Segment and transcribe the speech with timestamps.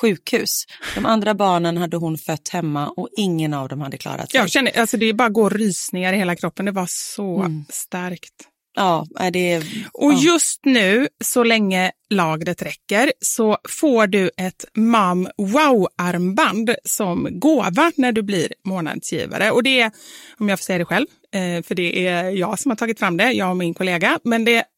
[0.00, 0.64] sjukhus.
[0.94, 4.40] De andra barnen hade hon fött hemma och ingen av dem hade klarat sig.
[4.40, 6.64] Jag känner, alltså det bara går rysningar i hela kroppen.
[6.66, 7.64] Det var så Mm.
[7.68, 8.32] starkt.
[8.76, 9.58] Ja, det...
[9.92, 10.18] Och ja.
[10.20, 18.12] just nu, så länge lagret räcker, så får du ett Mam Wow-armband som gåva när
[18.12, 19.50] du blir månadsgivare.
[19.50, 19.90] Och det är,
[20.38, 23.16] om jag får säga det själv, eh, för det är jag som har tagit fram
[23.16, 24.64] det, jag och min kollega, men det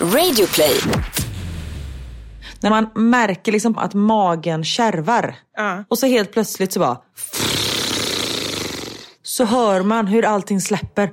[0.00, 0.80] Radioplay.
[2.60, 5.34] När man märker liksom att magen kärvar.
[5.56, 5.84] Ja.
[5.88, 6.98] Och så helt plötsligt så bara...
[9.22, 11.10] Så hör man hur allting släpper.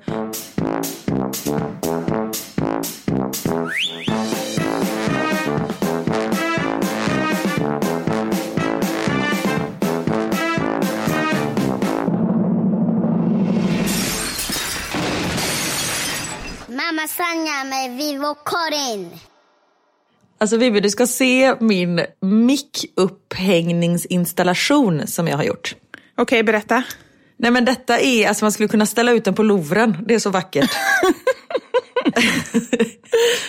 [17.02, 19.10] Mamma Sanja med Vivo Karin.
[20.38, 25.76] Alltså Vivi, du ska se min mick-upphängningsinstallation som jag har gjort.
[26.18, 26.84] Okej, berätta.
[27.38, 29.98] Nej men detta är, alltså man skulle kunna ställa ut den på Louvren.
[30.08, 30.72] Det är så vackert.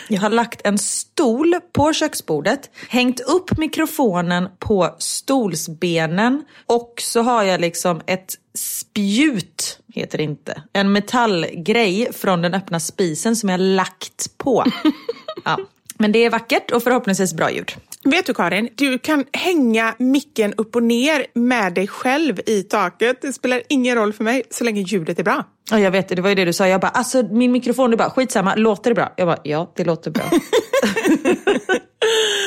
[0.08, 7.42] jag har lagt en stol på köksbordet, hängt upp mikrofonen på stolsbenen och så har
[7.42, 13.60] jag liksom ett spjut, heter det inte, en metallgrej från den öppna spisen som jag
[13.60, 14.64] lagt på.
[15.44, 15.58] ja.
[15.98, 17.72] Men det är vackert och förhoppningsvis bra ljud.
[18.04, 23.22] Vet du Karin, du kan hänga micken upp och ner med dig själv i taket.
[23.22, 25.44] Det spelar ingen roll för mig så länge ljudet är bra.
[25.70, 26.68] Ja, jag vet det, det var ju det du sa.
[26.68, 29.12] Jag bara, alltså min mikrofon, du bara, skitsamma, låter det bra?
[29.16, 30.24] Jag bara, ja det låter bra.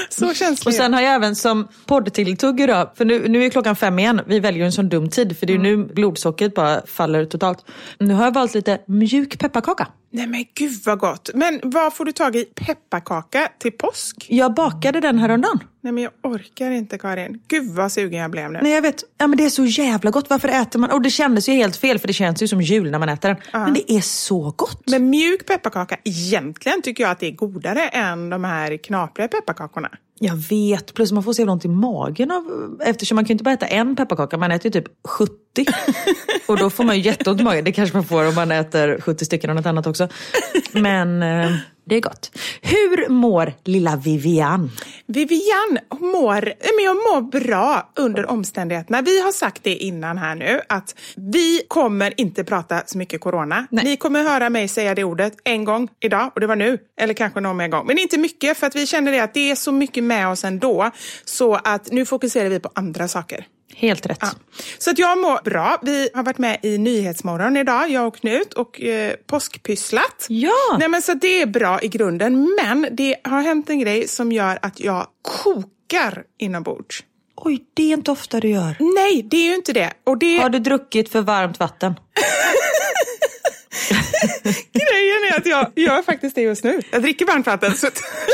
[0.09, 0.71] Så känslig.
[0.71, 4.21] Och sen har jag även som poddtilltugg idag, för nu, nu är klockan fem igen,
[4.27, 5.79] vi väljer en sån dum tid för det är mm.
[5.79, 7.65] nu blodsockret bara faller totalt.
[7.99, 9.87] Nu har jag valt lite mjuk pepparkaka.
[10.11, 11.29] Nej men gud vad gott.
[11.33, 14.25] Men vad får du tag i pepparkaka till påsk?
[14.29, 15.59] Jag bakade den häromdagen.
[15.85, 17.39] Nej men jag orkar inte Karin.
[17.47, 18.59] Gud vad sugen jag blev nu.
[18.61, 20.29] Nej jag vet, ja, men det är så jävla gott.
[20.29, 20.91] Varför äter man?
[20.91, 23.29] Och det kändes ju helt fel för det känns ju som jul när man äter
[23.29, 23.37] den.
[23.37, 23.43] Uh.
[23.51, 24.81] Men det är så gott.
[24.89, 29.89] Men mjuk pepparkaka, egentligen tycker jag att det är godare än de här knapriga pepparkakorna.
[30.19, 33.43] Jag vet, plus man får så ont i magen av, eftersom man kan ju inte
[33.43, 35.31] bara äta en pepparkaka, man äter ju typ 70.
[36.47, 39.01] och då får man ju jätteont i magen, det kanske man får om man äter
[39.01, 40.07] 70 stycken av något annat också.
[40.73, 41.51] Men eh,
[41.85, 42.31] det är gott.
[42.61, 44.71] Hur mår lilla Vivian?
[45.05, 46.41] Vivian mår,
[46.75, 49.01] men jag mår bra under omständigheterna.
[49.01, 53.67] Vi har sagt det innan här nu att vi kommer inte prata så mycket corona.
[53.71, 53.85] Nej.
[53.85, 56.77] Ni kommer höra mig säga det ordet en gång idag och det var nu.
[57.01, 57.87] Eller kanske någon mer gång.
[57.87, 60.43] Men inte mycket för att vi känner det att det är så mycket med oss
[60.43, 60.91] ändå.
[61.25, 63.45] Så att nu fokuserar vi på andra saker.
[63.73, 64.17] Helt rätt.
[64.21, 64.29] Ja.
[64.77, 65.79] Så att jag mår bra.
[65.81, 70.25] Vi har varit med i Nyhetsmorgon idag, jag och Knut, och eh, påskpysslat.
[70.29, 70.77] Ja!
[70.79, 72.55] Nej, men så det är bra i grunden.
[72.63, 77.03] Men det har hänt en grej som gör att jag kokar inombords.
[77.35, 78.75] Oj, det är inte ofta du gör.
[78.79, 79.93] Nej, det är ju inte det.
[80.03, 80.37] Och det...
[80.37, 81.93] Har du druckit för varmt vatten?
[84.73, 86.81] Grejen är att jag gör faktiskt det just nu.
[86.91, 87.75] Jag dricker varmt vatten.
[87.75, 87.87] Så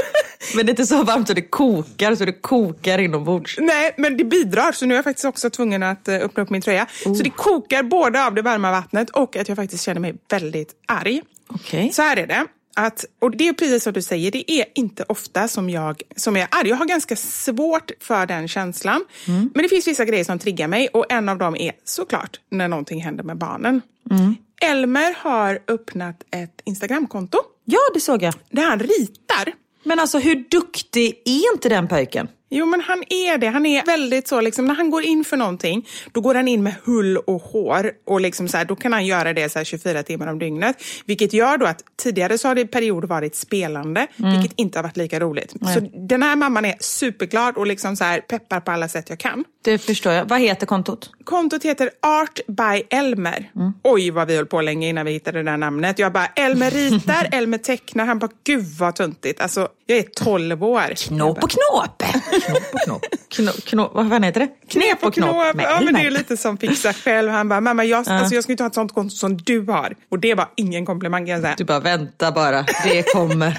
[0.55, 3.57] men det är inte så varmt så det kokar, så det kokar inombords.
[3.59, 4.71] Nej, men det bidrar.
[4.71, 6.87] Så nu är jag faktiskt också tvungen att eh, öppna upp min tröja.
[7.05, 7.13] Oh.
[7.13, 10.71] Så det kokar både av det varma vattnet och att jag faktiskt känner mig väldigt
[10.87, 11.21] arg.
[11.49, 11.91] Okay.
[11.91, 12.45] Så här är det.
[12.75, 16.37] Att, och det är precis som du säger, det är inte ofta som jag som
[16.37, 16.69] är arg.
[16.69, 19.05] Jag har ganska svårt för den känslan.
[19.27, 19.49] Mm.
[19.53, 22.67] Men det finns vissa grejer som triggar mig och en av dem är såklart när
[22.67, 23.81] någonting händer med barnen.
[24.11, 24.35] Mm.
[24.61, 27.37] Elmer har öppnat ett Instagramkonto.
[27.65, 28.33] Ja, det såg jag.
[28.49, 29.53] Där han ritar.
[29.83, 32.27] Men alltså hur duktig är inte den pojken?
[32.53, 33.47] Jo, men han är det.
[33.47, 36.63] Han är väldigt så, liksom, när han går in för någonting, då går han in
[36.63, 37.91] med hull och hår.
[38.05, 40.83] Och liksom så här, då kan han göra det så här 24 timmar om dygnet.
[41.05, 44.31] Vilket gör då att tidigare så har det i perioder varit spelande, mm.
[44.31, 45.53] vilket inte har varit lika roligt.
[45.61, 45.73] Nej.
[45.73, 49.19] Så den här mamman är superglad och liksom så här peppar på alla sätt jag
[49.19, 49.43] kan.
[49.63, 50.25] Det förstår jag.
[50.25, 51.09] Vad heter kontot?
[51.23, 53.51] Kontot heter Art by Elmer.
[53.55, 53.73] Mm.
[53.83, 55.99] Oj, vad vi höll på länge innan vi hittade det där namnet.
[55.99, 58.05] Jag bara, Elmer ritar, Elmer tecknar.
[58.05, 59.41] Han bara, gud vad tuntigt.
[59.41, 60.95] Alltså, jag är 12 år.
[61.07, 62.03] Knåp och knåp.
[62.45, 63.05] Knåp och knåp.
[63.29, 64.49] Knå, knå, vad heter det?
[64.67, 65.29] Knep och knåp.
[65.29, 65.55] knåp.
[65.57, 67.29] Ja, men det är lite som Fixa själv.
[67.29, 68.13] Han bara, mamma jag, uh.
[68.13, 69.95] alltså, jag ska inte ha ett sånt konto som du har.
[70.09, 71.55] Och det var ingen komplimang kan jag säga.
[71.57, 73.57] Du bara, vänta bara, det kommer.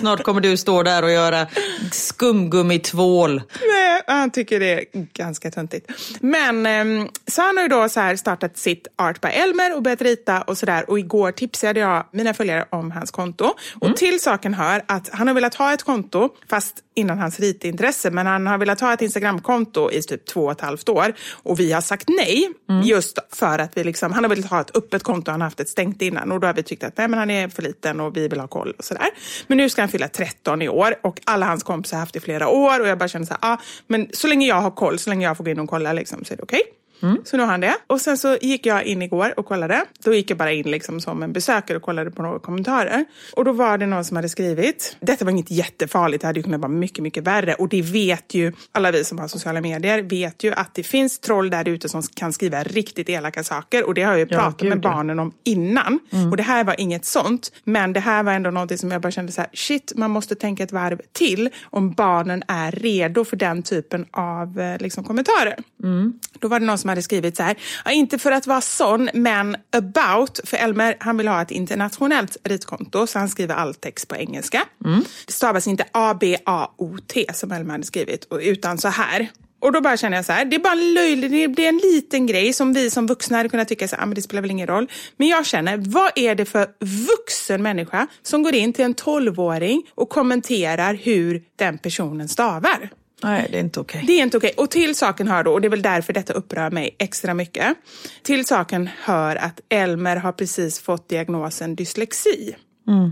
[0.00, 1.46] Snart kommer du stå där och göra
[1.92, 3.42] skumgummitvål.
[3.72, 5.90] Nej, han tycker det är ganska töntigt.
[6.20, 10.02] Men ehm, så han har ju då så startat sitt Art by Elmer och börjat
[10.02, 10.90] rita och sådär.
[10.90, 13.44] Och igår tipsade jag mina följare om hans konto.
[13.44, 13.56] Mm.
[13.92, 18.10] Och till saken hör att han har velat ha ett konto, fast innan hans ritintresse,
[18.10, 21.12] men han har velat ha ett Instagramkonto i typ två och ett halvt år.
[21.32, 22.82] Och vi har sagt nej, mm.
[22.82, 25.60] just för att vi liksom, han har velat ha ett öppet konto, han har haft
[25.60, 26.32] ett stängt innan.
[26.32, 28.40] Och då har vi tyckt att nej, men han är för liten och vi vill
[28.40, 29.08] ha koll och sådär.
[29.46, 32.18] Men nu ska han fylla 13 i år och alla hans kompisar har haft det
[32.18, 34.70] i flera år och jag bara känner så här, ah, men så länge jag har
[34.70, 36.60] koll, så länge jag får gå in och kolla liksom, så är det okej.
[36.60, 36.79] Okay.
[37.02, 37.16] Mm.
[37.24, 37.76] Så nu har han det.
[37.86, 39.84] Och sen så gick jag in igår och kollade.
[40.04, 43.04] Då gick jag bara in liksom som en besökare och kollade på några kommentarer.
[43.36, 46.42] Och då var det någon som hade skrivit, detta var inget jättefarligt, det hade ju
[46.42, 47.54] kunnat vara mycket, mycket värre.
[47.54, 51.18] Och det vet ju alla vi som har sociala medier, vet ju att det finns
[51.18, 53.86] troll där ute som kan skriva riktigt elaka saker.
[53.86, 55.98] Och det har jag ju pratat ja, med barnen om innan.
[56.12, 56.30] Mm.
[56.30, 57.52] Och det här var inget sånt.
[57.64, 60.34] Men det här var ändå någonting som jag bara kände så här, shit, man måste
[60.34, 65.56] tänka ett varv till om barnen är redo för den typen av eh, liksom, kommentarer.
[65.82, 66.12] Mm.
[66.38, 69.10] Då var det någon som hade skrivit så här, ja, inte för att vara sån,
[69.14, 74.08] men about, för Elmer han vill ha ett internationellt ritkonto, så han skriver all text
[74.08, 74.62] på engelska.
[74.84, 75.04] Mm.
[75.26, 79.28] Det stavas inte A-B-A-O-T som Elmer hade skrivit, utan så här.
[79.60, 82.26] Och då bara känner jag så här, det är bara löjligt, det är en liten
[82.26, 84.50] grej som vi som vuxna hade kunnat tycka så här, ah, men det spelar väl
[84.50, 84.90] ingen roll.
[85.16, 86.66] Men jag känner, vad är det för
[87.06, 92.90] vuxen människa som går in till en tolvåring och kommenterar hur den personen stavar?
[93.22, 93.98] Nej, det är inte okej.
[93.98, 94.06] Okay.
[94.06, 94.52] Det är inte okej.
[94.56, 94.64] Okay.
[94.64, 97.76] Och till saken hör då, och det är väl därför detta upprör mig extra mycket.
[98.22, 102.54] Till saken hör att Elmer har precis fått diagnosen dyslexi.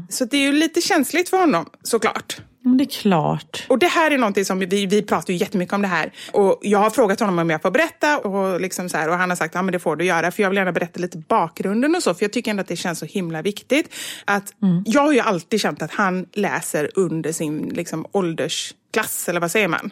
[0.08, 2.40] Så det är ju lite känsligt för honom såklart.
[2.78, 3.66] Det är klart.
[3.68, 6.12] Och det här är någonting som vi, vi pratar ju jättemycket om det här.
[6.32, 9.30] Och jag har frågat honom om jag får berätta och, liksom så här, och han
[9.30, 10.30] har sagt att ja, det får du göra.
[10.30, 12.14] För jag vill gärna berätta lite bakgrunden och så.
[12.14, 13.94] För jag tycker ändå att det känns så himla viktigt.
[14.24, 14.52] Att
[14.84, 18.06] Jag har ju alltid känt att han läser under sin liksom,
[18.96, 19.90] åldersklass, eller vad säger man?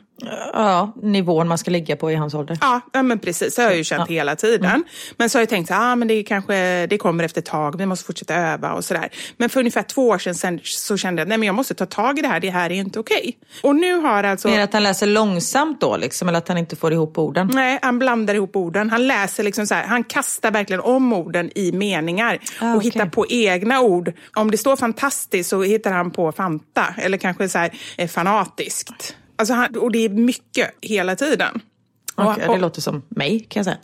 [0.52, 2.58] Ja, nivån man ska ligga på i hans ålder.
[2.60, 3.54] Ja, ja men precis.
[3.54, 4.84] Det har jag ju känt hela tiden.
[5.16, 7.78] Men så har jag tänkt att ah, men det, kanske, det kommer efter ett tag,
[7.78, 9.08] vi måste fortsätta öva och sådär.
[9.36, 12.18] Men för ungefär två år sedan sen, så kände jag att jag måste ta tag
[12.18, 13.38] i det här, det här är inte okej.
[13.62, 14.48] Och nu har alltså...
[14.48, 17.50] Mer att han läser långsamt då, liksom, eller att han inte får ihop orden?
[17.54, 18.90] Nej, han blandar ihop orden.
[18.90, 22.90] Han läser liksom så här, han kastar verkligen om orden i meningar Ah, och okej.
[22.90, 24.12] hittar på egna ord.
[24.34, 28.85] Om det står fantastiskt så hittar han på Fanta eller kanske så här, eh, fanatiskt.
[29.36, 31.60] Alltså han, och det är mycket hela tiden.
[32.14, 33.78] Och- Okej, och- det låter som mig kan jag säga.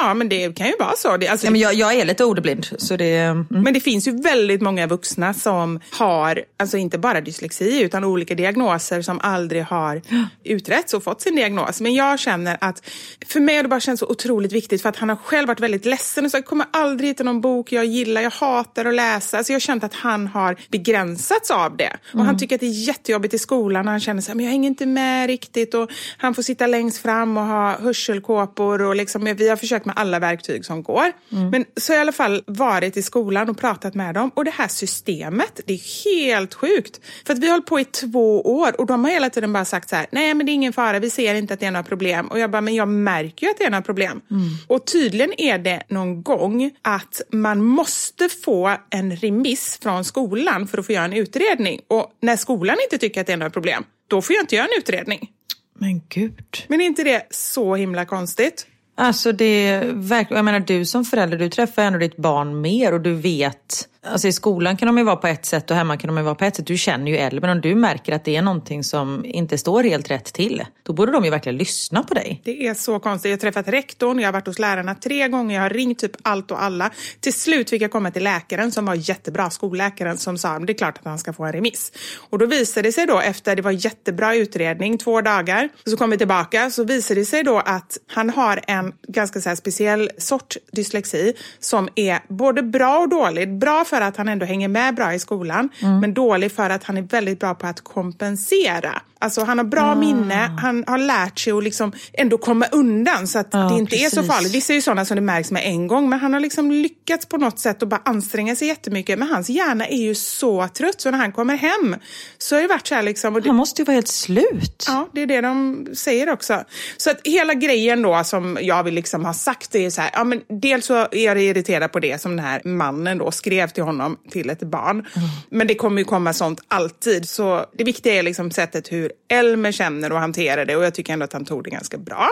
[0.00, 1.16] Ja, men det kan ju vara så.
[1.16, 2.66] Det, alltså, Ja, men jag, jag är lite ordblind.
[2.78, 3.46] Så det, mm.
[3.48, 8.34] Men det finns ju väldigt många vuxna som har, alltså inte bara dyslexi, utan olika
[8.34, 10.02] diagnoser som aldrig har
[10.44, 11.80] utretts och fått sin diagnos.
[11.80, 12.82] Men jag känner att,
[13.26, 15.60] för mig har det bara känts så otroligt viktigt för att han har själv varit
[15.60, 18.94] väldigt ledsen och så jag kommer aldrig hitta någon bok jag gillar, jag hatar att
[18.94, 19.36] läsa.
[19.38, 21.96] Alltså jag har känt att han har begränsats av det.
[22.12, 24.44] Och han tycker att det är jättejobbigt i skolan och han känner så här, men
[24.44, 28.96] jag hänger inte med riktigt och han får sitta längst fram och ha hörselkåpor och
[28.96, 31.12] liksom, vi har försökt med alla verktyg som går.
[31.50, 34.44] Men så har jag i alla fall varit i skolan och pratat med dem och
[34.44, 37.00] det här systemet, det är helt sjukt.
[37.26, 39.64] För att vi har hållit på i två år och de har hela tiden bara
[39.64, 41.70] sagt så här, nej men det är ingen fara, vi ser inte att det är
[41.70, 42.26] några problem.
[42.26, 44.20] Och jag bara, men jag märker ju att det är några problem.
[44.66, 50.78] Och tydligen är det någon gång att man måste få en remiss från skolan för
[50.78, 51.80] att få göra en utredning.
[51.88, 54.66] Och när skolan inte tycker att det är några problem, då får jag inte göra
[54.66, 55.30] en utredning.
[55.78, 56.64] Men gud.
[56.68, 58.66] Men är inte det så himla konstigt?
[58.94, 62.94] Alltså det är verkligen, jag menar du som förälder, du träffar ändå ditt barn mer
[62.94, 65.96] och du vet, alltså i skolan kan de ju vara på ett sätt och hemma
[65.96, 66.66] kan de ju vara på ett sätt.
[66.66, 70.10] Du känner ju Elmer, om du märker att det är någonting som inte står helt
[70.10, 72.40] rätt till, då borde de ju verkligen lyssna på dig.
[72.44, 73.30] Det är så konstigt.
[73.30, 76.12] Jag har träffat rektorn, jag har varit hos lärarna tre gånger, jag har ringt typ
[76.22, 76.90] allt och alla.
[77.20, 80.72] Till slut fick jag komma till läkaren som var jättebra, skolläkaren som sa att det
[80.72, 81.92] är klart att han ska få en remiss.
[82.30, 86.10] Och då visade det sig då efter, det var jättebra utredning, två dagar, så kom
[86.10, 90.10] vi tillbaka, så visade det sig då att han har en ganska så här speciell
[90.18, 93.58] sort dyslexi som är både bra och dålig.
[93.58, 95.68] Bra för att han ändå hänger med bra i skolan,
[96.00, 99.02] men dålig för att han är väldigt bra på att kompensera.
[99.22, 103.38] Alltså han har bra minne, han har lärt sig att liksom ändå komma undan så
[103.38, 104.32] att Ja, det inte är så precis.
[104.32, 104.54] farligt.
[104.54, 107.26] Vissa är ju sådana som det märks med en gång, men han har liksom lyckats
[107.26, 109.18] på något sätt och bara anstränga sig jättemycket.
[109.18, 111.96] Men hans hjärna är ju så trött, så när han kommer hem
[112.38, 113.34] så har det varit så här liksom...
[113.34, 114.84] Det, Han måste ju vara helt slut.
[114.88, 116.64] Ja, det är det de säger också.
[116.96, 120.24] Så att hela grejen då som jag vill liksom ha sagt är så här, ja
[120.24, 123.82] men dels så är jag irriterad på det som den här mannen då skrev till
[123.82, 125.06] honom, till ett barn.
[125.50, 127.28] Men det kommer ju komma sånt alltid.
[127.28, 131.12] Så det viktiga är liksom sättet hur Elmer känner och hanterar det och jag tycker
[131.12, 132.28] ändå att han tog det ganska bra.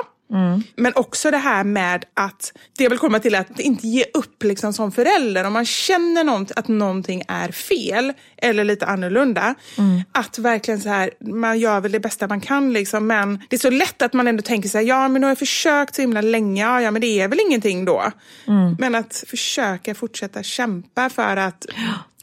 [0.77, 4.05] Men också det här med att, det jag vill komma till är att inte ge
[4.15, 5.45] upp liksom som förälder.
[5.45, 9.55] Om man känner något, att någonting är fel eller lite annorlunda.
[10.13, 13.07] Att verkligen så här, man gör väl det bästa man kan liksom.
[13.07, 15.31] Men det är så lätt att man ändå tänker så här, ja men nu har
[15.31, 18.13] jag försökt så himla länge, ja, ja men det är väl ingenting då.
[18.79, 21.67] Men att försöka fortsätta kämpa för att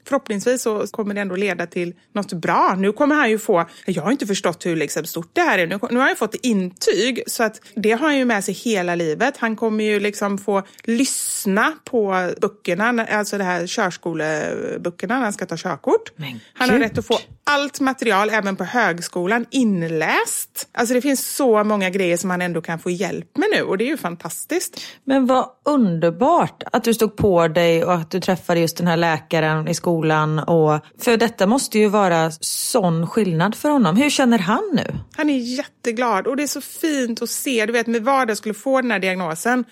[0.07, 2.75] Förhoppningsvis så kommer det ändå leda till något bra.
[2.77, 5.67] Nu kommer han ju få, jag har inte förstått hur liksom stort det här är,
[5.67, 8.95] nu, nu har han fått intyg så att det har han ju med sig hela
[8.95, 9.37] livet.
[9.37, 15.45] Han kommer ju liksom få lyssna på böckerna, alltså det här körskoleböckerna när han ska
[15.45, 16.11] ta körkort.
[16.53, 20.69] Han har rätt att få allt material, även på högskolan, inläst.
[20.71, 23.77] Alltså det finns så många grejer som han ändå kan få hjälp med nu och
[23.77, 24.81] det är ju fantastiskt.
[25.03, 28.97] Men vad underbart att du stod på dig och att du träffade just den här
[28.97, 29.96] läkaren i skolan.
[30.39, 33.97] Och, för detta måste ju vara sån skillnad för honom.
[33.97, 34.95] Hur känner han nu?
[35.15, 37.65] Han är jätteglad och det är så fint att se.
[37.65, 39.65] Du vet, med vad jag skulle få den här diagnosen.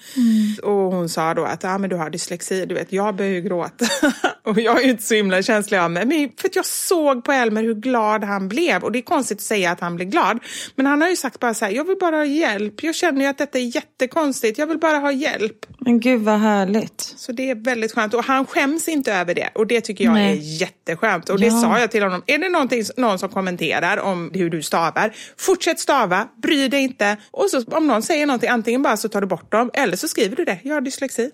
[0.63, 2.65] Och hon sa då att ah, men du har dyslexi.
[2.65, 3.85] Du vet, jag börjar ju gråta.
[4.43, 6.05] och jag är ju inte så himla känslig av mig.
[6.05, 8.83] Men för att jag såg på Elmer hur glad han blev.
[8.83, 10.39] Och det är konstigt att säga att han blev glad.
[10.75, 12.83] Men han har ju sagt bara så här, jag vill bara ha hjälp.
[12.83, 14.57] Jag känner ju att detta är jättekonstigt.
[14.57, 15.65] Jag vill bara ha hjälp.
[15.79, 17.01] Men gud vad härligt.
[17.17, 18.13] Så det är väldigt skönt.
[18.13, 19.49] Och han skäms inte över det.
[19.55, 20.37] Och det tycker jag Nej.
[20.37, 21.29] är jätteskönt.
[21.29, 21.61] Och det Ja.
[21.61, 22.23] sa jag till honom.
[22.27, 27.17] Är det någonting, någon som kommenterar om hur du stavar, fortsätt stava, bry dig inte.
[27.31, 30.07] Och så om någon säger någonting, antingen bara så tar du bort dem, eller så
[30.07, 30.59] skriver du det.
[30.63, 31.31] Jag har dyslexi.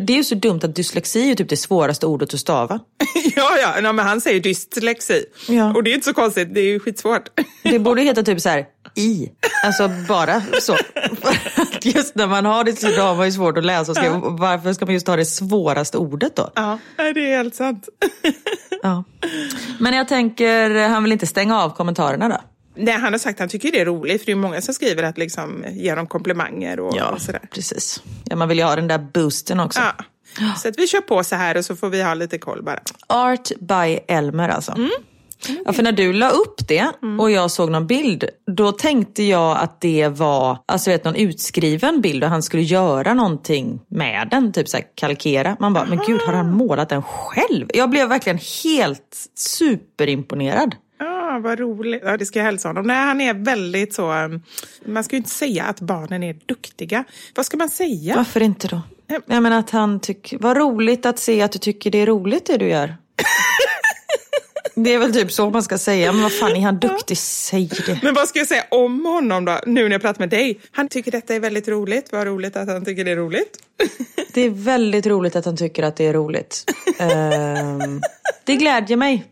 [0.00, 2.80] Det är ju så dumt att dyslexi är typ det svåraste ordet att stava.
[3.36, 5.24] ja, ja, nej, men han säger dyslexi.
[5.48, 5.74] Ja.
[5.74, 7.28] Och det är inte så konstigt, det är ju skitsvårt.
[7.62, 9.30] Det borde heta typ så här i.
[9.64, 10.76] Alltså bara så.
[11.82, 14.18] Just när man har det så har man ju svårt att läsa och skriva.
[14.18, 16.50] Varför ska man just ha det svåraste ordet då?
[16.54, 17.88] Ja, det är helt sant.
[18.82, 19.04] Ja.
[19.78, 22.40] Men jag tänker, han vill inte stänga av kommentarerna då?
[22.76, 24.74] Nej, han har sagt att han tycker det är roligt, för det är många som
[24.74, 27.40] skriver att liksom ge dem komplimanger och, och sådär.
[27.50, 28.02] precis.
[28.24, 29.80] Ja, man vill ju ha den där boosten också.
[29.80, 30.04] Ja.
[30.56, 32.80] Så att vi kör på så här och så får vi ha lite koll bara.
[33.06, 34.74] Art by Elmer alltså.
[35.64, 36.86] Ja, för när du la upp det
[37.18, 42.00] och jag såg någon bild, då tänkte jag att det var alltså, vet, någon utskriven
[42.00, 45.56] bild och han skulle göra någonting med den, typ så här, kalkera.
[45.60, 47.66] Man bara, men gud har han målat den själv?
[47.74, 50.74] Jag blev verkligen helt superimponerad.
[50.98, 52.02] Ja, vad roligt.
[52.04, 52.86] Ja, det ska jag hälsa honom.
[52.86, 54.12] Nej, han är väldigt så...
[54.12, 54.42] um,
[54.86, 57.04] Man ska ju inte säga att barnen är duktiga.
[57.34, 58.16] Vad ska man säga?
[58.16, 58.80] Varför inte då?
[59.26, 62.46] Jag menar att han tycker, vad roligt att se att du tycker det är roligt
[62.46, 62.94] det du gör.
[64.74, 67.18] Det är väl typ så man ska säga, men vad fan är han duktig?
[67.18, 67.98] Säg det.
[68.02, 70.60] Men vad ska jag säga om honom då, nu när jag pratar med dig?
[70.70, 72.12] Han tycker detta är väldigt roligt.
[72.12, 73.58] Vad roligt att han tycker det är roligt.
[74.34, 76.64] Det är väldigt roligt att han tycker att det är roligt.
[76.98, 78.00] Ehm,
[78.44, 79.24] det glädjer mig.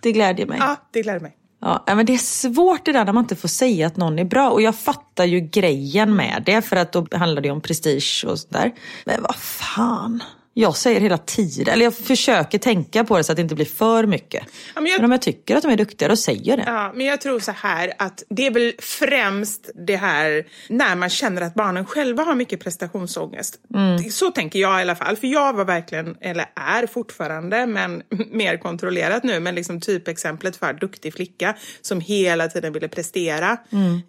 [0.00, 0.58] Det glädjer mig.
[0.60, 1.36] Ja, det gläder mig.
[1.60, 4.24] Ja, men det är svårt det där när man inte får säga att någon är
[4.24, 4.50] bra.
[4.50, 8.38] Och jag fattar ju grejen med det, för att då handlar det om prestige och
[8.38, 8.72] sådär.
[9.04, 10.22] Men vad fan.
[10.54, 13.64] Jag säger hela tiden, eller jag försöker tänka på det så att det inte blir
[13.66, 14.42] för mycket.
[14.74, 16.64] Ja, men jag- Men om jag tycker att de är duktiga, då säger jag det.
[16.66, 21.08] Ja, men jag tror så här att det är väl främst det här när man
[21.10, 23.58] känner att barnen själva har mycket prestationsångest.
[24.10, 25.16] Så tänker jag i alla fall.
[25.16, 30.72] För jag var verkligen, eller är fortfarande, men mer kontrollerat nu, men liksom typexemplet för
[30.72, 33.56] duktig flicka som hela tiden ville prestera.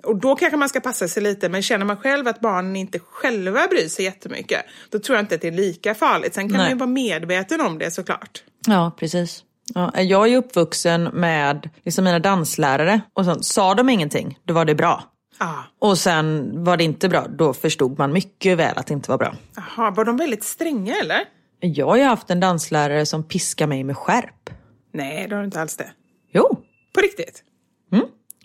[0.04, 3.00] Och då kanske man ska passa sig lite, men känner man själv att barnen inte
[3.00, 6.33] själva bryr sig jättemycket, då tror jag inte att det är lika farligt.
[6.34, 6.64] Sen kan Nej.
[6.66, 8.44] man ju vara medveten om det såklart.
[8.68, 9.44] Ja, precis.
[9.74, 13.46] Ja, jag är uppvuxen med liksom mina danslärare och sånt.
[13.46, 15.04] Sa de ingenting, då var det bra.
[15.40, 15.64] Ja.
[15.80, 19.18] Och sen var det inte bra, då förstod man mycket väl att det inte var
[19.18, 19.36] bra.
[19.56, 21.20] Jaha, var de väldigt stränga eller?
[21.60, 24.50] Jag har ju haft en danslärare som piskar mig med skärp.
[24.94, 25.92] Nej, det har du inte alls det.
[26.34, 26.58] Jo,
[26.94, 27.44] På riktigt?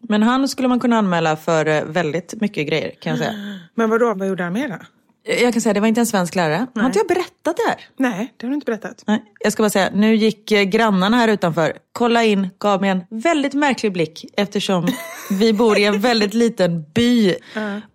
[0.03, 3.33] men han skulle man kunna anmäla för eh, väldigt mycket grejer kan jag säga.
[3.75, 4.77] Men vadå, vad gjorde han mer då?
[5.25, 6.67] Jag kan säga, det var inte en svensk lärare.
[6.75, 7.81] Har inte jag berättat det här?
[7.97, 9.05] Nej, det har du inte berättat.
[9.07, 12.91] Nej, jag ska bara säga, nu gick eh, grannarna här utanför, kolla in, gav mig
[12.91, 14.89] en väldigt märklig blick eftersom
[15.31, 17.35] vi bor i en väldigt liten by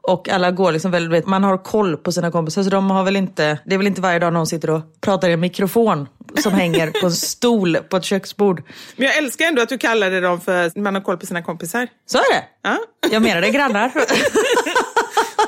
[0.01, 3.15] och alla går liksom väldigt, man har koll på sina kompisar så de har väl
[3.15, 6.07] inte, det är väl inte varje dag någon sitter och pratar i en mikrofon
[6.43, 8.63] som hänger på en stol på ett köksbord.
[8.95, 11.87] Men jag älskar ändå att du kallade dem för man har koll på sina kompisar.
[12.05, 12.43] Så är det.
[12.63, 12.77] Ja.
[13.11, 13.91] Jag menade grannar.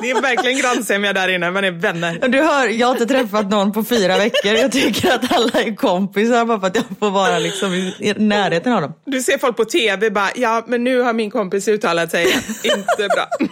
[0.02, 2.28] Det är verkligen grannsämja där inne, man är vänner.
[2.28, 4.54] Du hör, jag har inte träffat någon på fyra veckor.
[4.54, 8.14] Jag tycker att alla är kompisar bara för att jag får vara liksom i i
[8.50, 8.94] närheten av dem.
[9.06, 12.26] Du ser folk på tv bara, ja men nu har min kompis uttalat sig.
[12.64, 13.28] Inte bra.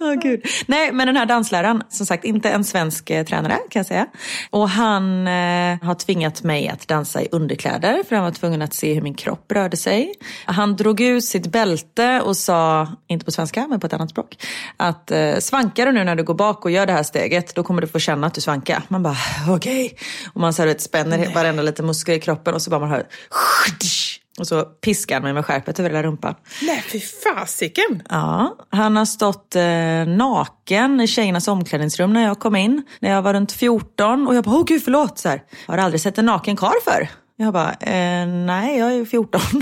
[0.00, 0.42] Åh, Gud.
[0.66, 4.06] Nej, men den här dansläraren, som sagt inte en svensk eh, tränare kan jag säga.
[4.50, 8.74] Och han eh, har tvingat mig att dansa i underkläder för han var tvungen att
[8.74, 10.14] se hur min kropp rörde sig.
[10.44, 14.36] Han drog ut sitt bälte och sa, inte på svenska men på ett annat språk,
[14.76, 17.62] att eh, svankar du nu när du går bak och gör det här steget då
[17.62, 18.82] kommer du få känna att du svankar.
[18.88, 19.16] Man bara
[19.48, 19.96] okej.
[20.32, 22.90] Och man så här, vet, spänner varenda liten muskel i kroppen och så bara man
[22.90, 23.06] hör
[24.40, 26.34] och så piskar han mig med skärpet över hela rumpan.
[26.62, 28.02] Nej, fy fasiken.
[28.08, 29.62] Ja, han har stått eh,
[30.06, 32.82] naken i tjejernas omklädningsrum när jag kom in.
[33.00, 35.18] När jag var runt 14 och jag bara, åh gud förlåt.
[35.18, 37.08] Så här, har aldrig sett en naken karl för?
[37.36, 39.40] Jag bara, eh, nej jag är 14.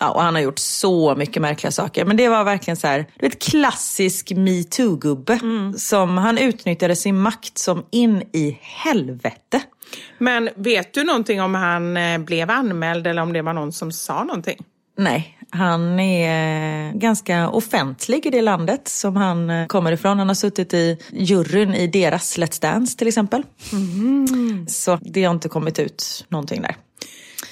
[0.00, 2.04] Ja, och han har gjort så mycket märkliga saker.
[2.04, 5.40] Men det var verkligen så här, du vet klassisk metoo-gubbe.
[5.78, 9.62] Som han utnyttjade sin makt som in i helvete.
[10.18, 13.92] Men vet du någonting om han eh, blev anmäld eller om det var någon som
[13.92, 14.58] sa någonting?
[14.98, 20.18] Nej, han är eh, ganska offentlig i det landet som han eh, kommer ifrån.
[20.18, 23.42] Han har suttit i juryn i deras Let's Dance till exempel.
[24.68, 26.76] Så det har inte kommit ut någonting där.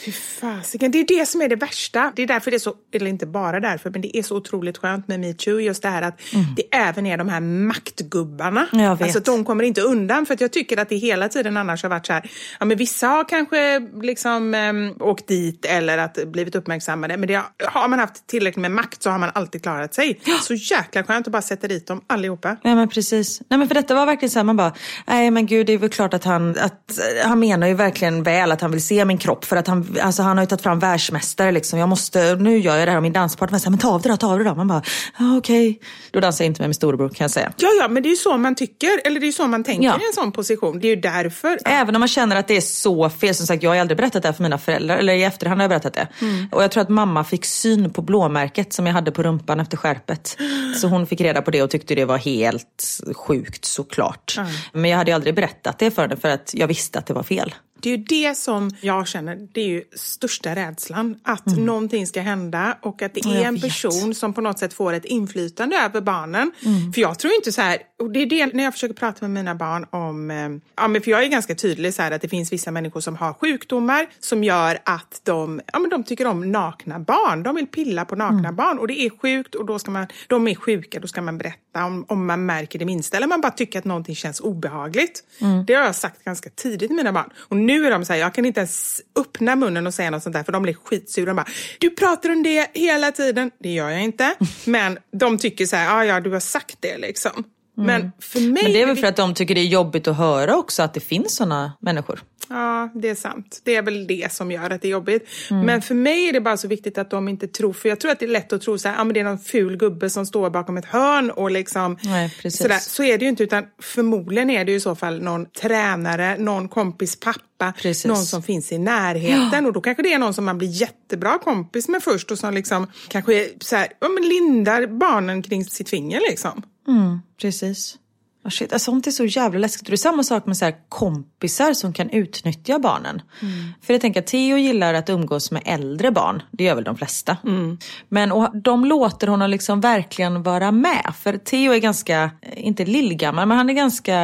[0.04, 2.12] Fy fasiken, det är det som är det värsta.
[2.16, 4.78] Det är därför det är så, eller inte bara därför, men det är så otroligt
[4.78, 5.60] skönt med metoo.
[5.60, 6.20] Just det här att
[6.56, 8.66] det även är de här maktgubbarna.
[9.04, 10.26] Alltså de kommer inte undan.
[10.26, 12.30] För att jag tycker att det hela tiden annars har varit så här,
[12.60, 17.16] ja men vissa har kanske liksom äm, åkt dit eller att blivit uppmärksammade.
[17.16, 20.20] Men det har, man haft tillräckligt med makt så har man alltid klarat sig.
[20.42, 22.56] Så jäkla skönt att bara sätta dit dem allihopa.
[22.64, 23.40] Nej men precis.
[23.48, 24.72] Nej men för detta var verkligen så här, man bara,
[25.06, 28.52] nej men gud det är väl klart att han, att, han menar ju verkligen väl
[28.52, 30.78] att han vill se min kropp för att han, alltså han har ju tagit fram
[30.78, 31.78] världsmästare liksom.
[31.78, 34.08] Jag måste, nu gör jag det här och min danspartner säger, men ta av det
[34.08, 34.54] då, ta av det då.
[34.54, 34.82] Man bara,
[35.18, 35.70] ah, okej.
[35.70, 35.88] Okay.
[36.10, 37.52] Då dansar jag inte med min storebror kan jag säga.
[37.56, 39.64] Ja, ja, men det är ju så man tycker, eller det är ju så man
[39.64, 39.92] tänker ja.
[40.00, 40.80] i en sån position.
[40.80, 41.58] Det är ju därför.
[41.64, 43.34] Även om man känner att det är så fel.
[43.34, 45.64] Som sagt, jag har aldrig berättat det här för mina föräldrar, eller i efterhand har
[45.64, 46.08] jag berättat det.
[46.20, 46.48] Mm.
[46.52, 49.76] Och jag tror att mamma fick syn på blåmärket som jag hade på rumpan efter
[49.76, 50.36] skärpet.
[50.80, 54.34] Så hon fick reda på det och tyckte det var helt sjukt såklart.
[54.38, 54.50] Mm.
[54.72, 57.22] Men jag hade aldrig berättat det för henne för att jag visste att det var
[57.22, 57.54] fel.
[57.80, 61.20] Det är ju det som jag känner, det är ju största rädslan.
[61.22, 61.66] Att mm.
[61.66, 65.04] någonting ska hända och att det är en person som på något sätt får ett
[65.04, 66.52] inflytande över barnen.
[66.64, 66.92] Mm.
[66.92, 69.30] För jag tror inte så här, och det är det när jag försöker prata med
[69.30, 72.28] mina barn om, eh, ja men för jag är ganska tydlig så här att det
[72.28, 76.52] finns vissa människor som har sjukdomar som gör att de, ja men de tycker om
[76.52, 77.42] nakna barn.
[77.42, 78.56] De vill pilla på nakna mm.
[78.56, 81.38] barn och det är sjukt och då ska man, de är sjuka, då ska man
[81.38, 85.24] berätta om, om man märker det minsta eller man bara tycker att någonting känns obehagligt.
[85.40, 85.64] Mm.
[85.66, 87.30] Det har jag sagt ganska tidigt till mina barn.
[87.36, 90.22] Och nu är de så här, jag kan inte ens öppna munnen och säga något
[90.22, 91.24] sånt där för de blir skitsura.
[91.24, 91.46] De bara,
[91.78, 93.50] du pratar om det hela tiden.
[93.58, 94.34] Det gör jag inte.
[94.64, 97.44] Men de tycker så här, ja ja du har sagt det liksom.
[97.78, 97.86] Mm.
[97.86, 98.62] Men för mig...
[98.62, 100.94] Men det är väl för att de tycker det är jobbigt att höra också att
[100.94, 102.20] det finns sådana människor.
[102.48, 103.60] Ja, det är sant.
[103.64, 105.28] Det är väl det som gör att det är jobbigt.
[105.50, 105.66] Mm.
[105.66, 108.10] Men för mig är det bara så viktigt att de inte tror, för jag tror
[108.10, 110.10] att det är lätt att tro så här, ja men det är någon ful gubbe
[110.10, 112.62] som står bakom ett hörn och liksom Nej, precis.
[112.62, 112.78] sådär.
[112.78, 116.36] Så är det ju inte, utan förmodligen är det ju i så fall någon tränare,
[116.38, 118.04] någon kompis pappa, precis.
[118.04, 119.64] någon som finns i närheten.
[119.64, 119.66] Ja.
[119.66, 122.54] Och då kanske det är någon som man blir jättebra kompis med först och som
[122.54, 126.62] liksom kanske är så här, ja, men lindar barnen kring sitt finger liksom.
[126.88, 128.00] Mm, precis.
[128.48, 129.86] Oh shit, alltså, sånt är så jävla läskigt.
[129.86, 133.22] Det är samma sak med så här kompisar som kan utnyttja barnen.
[133.42, 133.54] Mm.
[133.82, 136.42] För jag tänker att Theo gillar att umgås med äldre barn.
[136.50, 137.36] Det gör väl de flesta.
[137.44, 137.78] Mm.
[138.08, 141.12] Men och de låter honom liksom verkligen vara med.
[141.22, 144.16] För Theo är ganska, inte lillgammal, men han är ganska,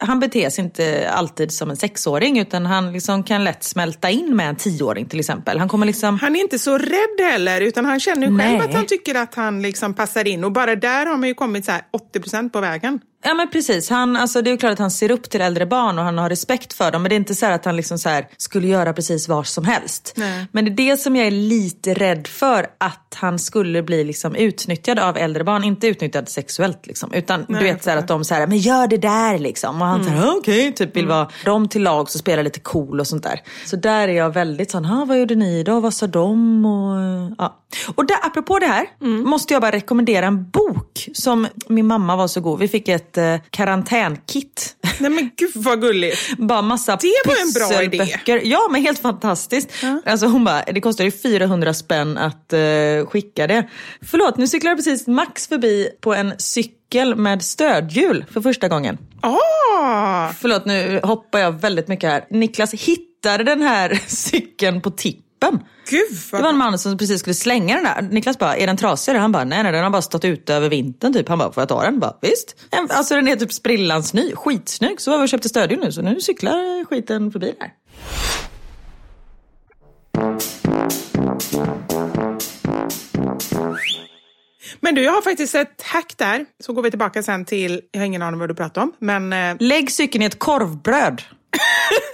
[0.00, 2.38] han beter sig inte alltid som en sexåring.
[2.38, 5.58] Utan han liksom kan lätt smälta in med en tioåring till exempel.
[5.58, 6.18] Han kommer liksom...
[6.18, 9.34] Han är inte så rädd heller, utan han känner ju själv att han tycker att
[9.34, 10.44] han liksom passar in.
[10.44, 11.82] Och bara där har man ju kommit så här
[12.14, 13.00] 80% på vägen.
[13.26, 13.90] Ja men precis.
[13.90, 16.28] Han, alltså, det är klart att han ser upp till äldre barn och han har
[16.28, 17.02] respekt för dem.
[17.02, 19.64] Men det är inte så att han liksom så här, skulle göra precis vad som
[19.64, 20.12] helst.
[20.16, 20.46] Nej.
[20.52, 22.66] Men det är det som jag är lite rädd för.
[22.78, 25.64] Att han skulle bli liksom utnyttjad av äldre barn.
[25.64, 27.12] Inte utnyttjad sexuellt liksom.
[27.12, 29.82] Utan Nej, du vet så här, att de säger men gör det där liksom.
[29.82, 30.12] Och han mm.
[30.12, 31.16] säger okej, okay, typ vill mm.
[31.16, 33.40] vara dem till lag och spela lite cool och sånt där.
[33.64, 35.80] Så där är jag väldigt sån, vad gjorde ni då?
[35.80, 36.64] Vad sa de?
[36.66, 37.60] Och, ja.
[37.94, 39.22] och där, apropå det här mm.
[39.22, 42.58] måste jag bara rekommendera en bok som min mamma var så god.
[42.58, 44.76] Vi fick ett eh, karantänkit.
[44.98, 46.36] Nej men gud vad gulligt.
[46.38, 48.40] bara massa Det var en bra idé.
[48.44, 49.70] Ja men helt fantastiskt.
[49.82, 50.00] Ja.
[50.06, 52.60] Alltså hon bara, det kostar ju 400 spänn att eh,
[53.08, 53.68] skicka det.
[54.02, 58.98] Förlåt, nu cyklar precis Max förbi på en cykel med stödhjul för första gången.
[59.20, 60.32] Ah.
[60.40, 62.24] Förlåt, nu hoppar jag väldigt mycket här.
[62.30, 64.90] Niklas hittade den här cykeln på
[65.50, 65.68] tippen.
[65.90, 66.40] Gud, vad...
[66.40, 68.02] Det var en man som precis skulle slänga den där.
[68.02, 69.14] Niklas bara, är den trasig?
[69.14, 71.28] Han bara, nej, nej den har bara stått ute över vintern typ.
[71.28, 72.00] Han bara, får jag ta den?
[72.00, 72.56] Bara, Visst.
[72.88, 75.00] Alltså den är typ sprillans ny, skitsnygg.
[75.00, 77.70] Så var vi och köpte stödhjul nu, så nu cyklar skiten förbi där.
[84.80, 86.46] Men du, jag har faktiskt ett hack där.
[86.64, 88.92] Så går vi tillbaka sen till, jag har ingen aning vad du pratar om.
[88.98, 89.56] Men, eh...
[89.60, 91.22] Lägg cykeln i ett korvbröd.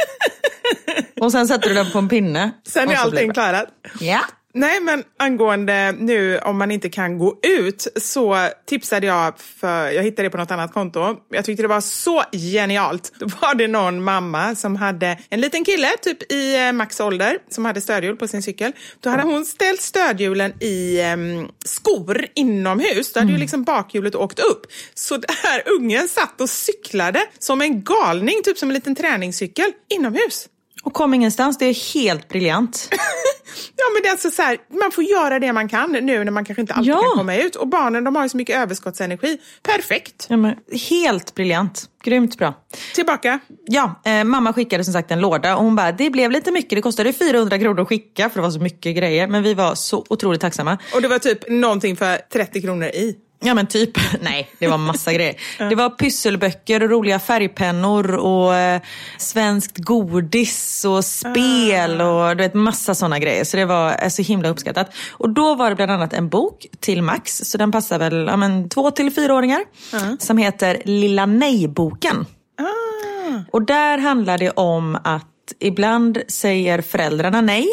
[1.21, 2.51] Och sen sätter du den på en pinne.
[2.67, 3.67] Sen är allting klarat.
[4.01, 4.21] Ja.
[4.55, 10.03] Nej, men angående nu om man inte kan gå ut så tipsade jag för, jag
[10.03, 11.17] hittade det på något annat konto.
[11.29, 13.13] Jag tyckte det var så genialt.
[13.19, 17.39] Då var det någon mamma som hade en liten kille, typ i eh, Max ålder,
[17.49, 18.73] som hade stödhjul på sin cykel.
[19.01, 23.13] Då hade hon ställt stödhjulen i um, skor inomhus.
[23.13, 23.35] Då hade mm.
[23.35, 24.67] ju liksom bakhjulet åkt upp.
[24.95, 30.49] Så där ungen satt och cyklade som en galning, typ som en liten träningscykel inomhus.
[30.83, 32.89] Och kom ingenstans, det är helt briljant.
[33.77, 36.33] ja men det är alltså så här, man får göra det man kan nu när
[36.33, 37.01] man kanske inte alltid ja.
[37.01, 37.57] kan komma ut.
[37.57, 39.39] Och barnen de har ju så mycket överskottsenergi.
[39.63, 40.27] Perfekt!
[40.29, 40.57] Ja, men,
[40.91, 42.55] helt briljant, grymt bra.
[42.95, 43.39] Tillbaka.
[43.67, 46.71] Ja, eh, mamma skickade som sagt en låda och hon bara, det blev lite mycket,
[46.71, 49.27] det kostade 400 kronor att skicka för det var så mycket grejer.
[49.27, 50.79] Men vi var så otroligt tacksamma.
[50.95, 53.17] Och det var typ någonting för 30 kronor i.
[53.43, 55.35] Ja men typ, nej det var massa grejer.
[55.59, 58.81] Det var pysselböcker och roliga färgpennor och eh,
[59.19, 62.05] svenskt godis och spel ah.
[62.05, 63.45] och du vet massa sådana grejer.
[63.45, 64.95] Så det var eh, så himla uppskattat.
[65.11, 68.37] Och då var det bland annat en bok till Max, så den passar väl ja,
[68.37, 69.61] men, två till fyraåringar.
[69.95, 70.15] Uh.
[70.19, 72.27] Som heter Lilla Nej-boken.
[72.59, 73.45] Ah.
[73.51, 77.69] Och där handlar det om att ibland säger föräldrarna nej.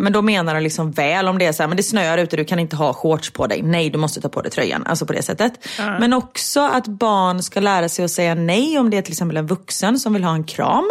[0.00, 2.36] Men då menar de liksom väl om det är så här, men det snöar ute,
[2.36, 3.62] du kan inte ha shorts på dig.
[3.62, 4.86] Nej, du måste ta på dig tröjan.
[4.86, 5.52] Alltså på det sättet.
[5.78, 9.36] Men också att barn ska lära sig att säga nej om det är till exempel
[9.36, 10.90] en vuxen som vill ha en kram.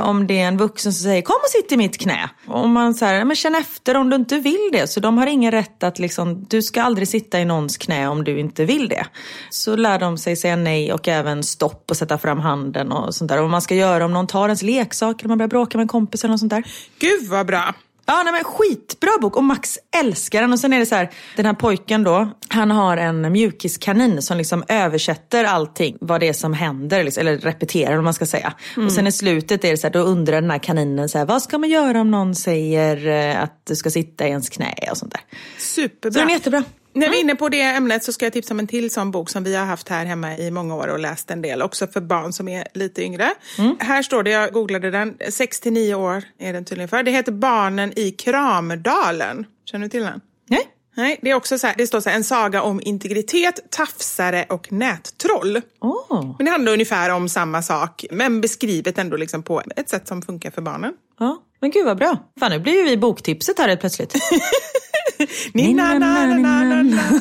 [0.00, 2.30] Om det är en vuxen som säger kom och sitt i mitt knä.
[2.46, 4.86] Om man säger, men känn efter om du inte vill det.
[4.86, 8.24] Så de har ingen rätt att liksom, du ska aldrig sitta i någons knä om
[8.24, 9.06] du inte vill det.
[9.50, 13.28] Så lär de sig säga nej och även stopp och sätta fram handen och sånt
[13.28, 13.36] där.
[13.36, 15.82] Och vad man ska göra om någon tar ens leksaker, om man börjar bråka med
[15.82, 16.64] en kompis eller något sånt där.
[16.98, 17.74] Gud vad bra.
[18.06, 20.52] Ja, nej, men skitbra bok och Max älskar den.
[20.52, 24.38] Och sen är det så här, den här pojken då, han har en mjukiskanin som
[24.38, 28.52] liksom översätter allting, vad det är som händer, liksom, eller repeterar om man ska säga.
[28.76, 31.24] Och sen i slutet är det så här, då undrar den här kaninen så här,
[31.24, 34.74] vad ska man göra om någon säger eh, att du ska sitta i ens knä
[34.90, 35.22] och sånt där.
[35.58, 36.12] Superbra.
[36.12, 36.64] Så den är jättebra.
[36.92, 39.10] När vi är inne på det ämnet så ska jag tipsa om en till sån
[39.10, 41.86] bok som vi har haft här hemma i många år och läst en del, också
[41.86, 43.30] för barn som är lite yngre.
[43.78, 47.02] Här står det, jag googlade den, 6 till 9 år är den tydligen för.
[47.02, 49.46] Det heter Barnen i Kramdalen.
[49.64, 50.20] Känner du till den?
[50.48, 50.68] Nej?
[50.96, 54.46] Nej, det är också så här, det står så här, en saga om integritet, tafsare
[54.48, 55.60] och nättroll.
[55.80, 56.34] Åh.
[56.38, 60.22] Men det handlar ungefär om samma sak, men beskrivet ändå liksom på ett sätt som
[60.22, 60.92] funkar för barnen.
[61.18, 62.16] Ja, men gud vad bra.
[62.40, 64.14] Fan, nu blir ju vi boktipset här helt plötsligt.
[65.54, 67.20] Nina, na, na, na, na.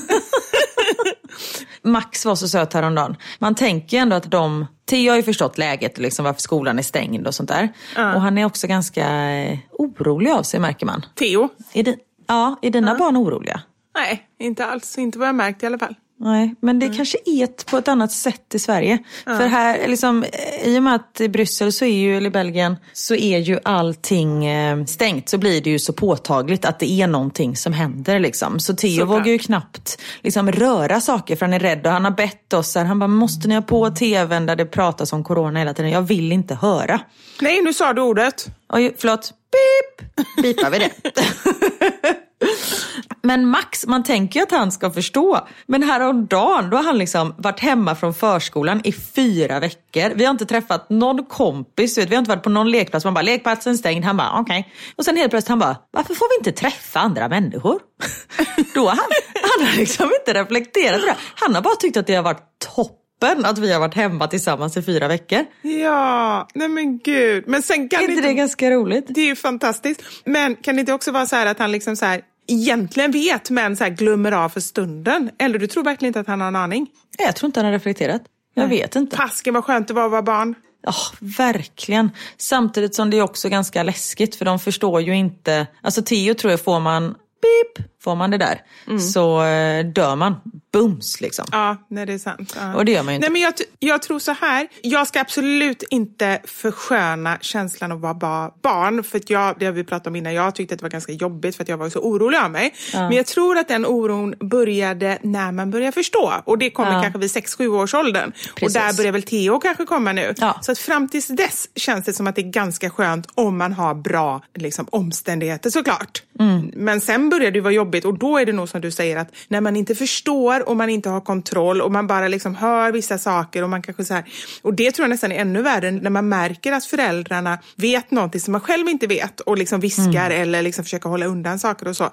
[1.81, 3.15] Max var så söt häromdagen.
[3.39, 4.67] Man tänker ju ändå att de...
[4.85, 7.69] Theo har ju förstått läget, liksom varför skolan är stängd och sånt där.
[7.95, 11.05] Och han är också ganska eh, orolig av sig märker man.
[11.15, 11.49] Theo?
[11.73, 11.97] Är di...
[12.27, 13.61] Ja, är dina barn oroliga?
[13.95, 14.97] Nej, inte alls.
[14.97, 15.95] Inte vad jag märkt i alla fall.
[16.21, 18.97] Nej, men det kanske är ett, på ett annat sätt i Sverige.
[19.25, 20.25] För här, liksom,
[20.63, 23.59] i och med att i Bryssel så är ju, eller i Belgien, så är ju
[23.63, 25.29] allting eh, stängt.
[25.29, 28.59] Så blir det ju så påtagligt att det är någonting som händer liksom.
[28.59, 32.11] Så Theo vågar ju knappt liksom, röra saker för han är rädd och han har
[32.11, 35.59] bett oss, här, han bara, måste ni ha på tvn där det pratas om corona
[35.59, 35.91] hela tiden?
[35.91, 36.99] Jag vill inte höra.
[37.41, 38.47] Nej, nu sa du ordet.
[38.73, 39.33] Oj, förlåt.
[39.51, 40.25] Beep!
[40.41, 40.91] Beepar vi det?
[43.21, 45.47] Men Max, man tänker ju att han ska förstå.
[45.65, 50.15] Men häromdagen, då har han liksom varit hemma från förskolan i fyra veckor.
[50.15, 53.05] Vi har inte träffat någon kompis, vet, vi har inte varit på någon lekplats.
[53.05, 54.05] Man bara, lekplatsen stängd.
[54.05, 54.73] Han bara, okej.
[54.95, 57.79] Och sen helt plötsligt han bara, varför får vi inte träffa andra människor?
[58.73, 59.09] då har han,
[59.57, 61.15] han har liksom inte reflekterat det.
[61.35, 64.77] Han har bara tyckt att det har varit toppen att vi har varit hemma tillsammans
[64.77, 65.45] i fyra veckor.
[65.61, 67.43] Ja, nej men gud.
[67.47, 69.05] Men sen kan Är inte det ganska roligt?
[69.07, 70.01] Det är ju fantastiskt.
[70.25, 73.49] Men kan det inte också vara så här att han liksom så här egentligen vet
[73.49, 75.31] men så glömmer av för stunden?
[75.39, 76.87] Eller du tror verkligen inte att han har en aning?
[77.19, 78.21] Nej, Jag tror inte han har reflekterat.
[78.53, 79.17] Jag vet inte.
[79.17, 80.55] Pasken vad skönt det var att vara barn.
[80.81, 82.11] Ja, verkligen.
[82.37, 85.67] Samtidigt som det är också ganska läskigt för de förstår ju inte.
[85.81, 87.03] Alltså Theo tror jag får man
[87.41, 88.61] beep, får man det där
[88.99, 90.35] så eh, dör man.
[90.73, 91.45] Bums liksom.
[91.51, 92.55] Ja, nej det är sant.
[92.59, 92.75] Ja.
[92.75, 93.29] Och det gör man ju inte.
[93.29, 98.01] Nej, men jag, jag tror så här, jag ska absolut inte försköna känslan av att
[98.01, 99.03] vara ba- barn.
[99.03, 101.11] För att jag, det har vi pratat om innan, jag tyckte att det var ganska
[101.11, 102.73] jobbigt för att jag var så orolig av mig.
[102.93, 106.33] Men jag tror att den oron började när man börjar förstå.
[106.45, 107.01] Och det kommer Ja.
[107.01, 108.31] kanske vid 6-7 års åldern.
[108.51, 108.73] Och Precis.
[108.73, 110.33] där börjar väl Theo kanske komma nu.
[110.37, 110.57] Ja.
[110.61, 113.73] Så att fram tills dess känns det som att det är ganska skönt om man
[113.73, 116.23] har bra liksom, omständigheter såklart.
[116.39, 116.71] Mm.
[116.75, 119.35] Men sen börjar det vara jobbigt och då är det nog som du säger att
[119.47, 123.17] när man inte förstår och man inte har kontroll och man bara liksom hör vissa
[123.17, 124.23] saker och man kanske så här.
[124.61, 128.41] Och det tror jag nästan är ännu värre när man märker att föräldrarna vet någonting
[128.41, 131.95] som man själv inte vet och liksom viskar eller liksom försöker hålla undan saker och
[131.95, 132.09] så.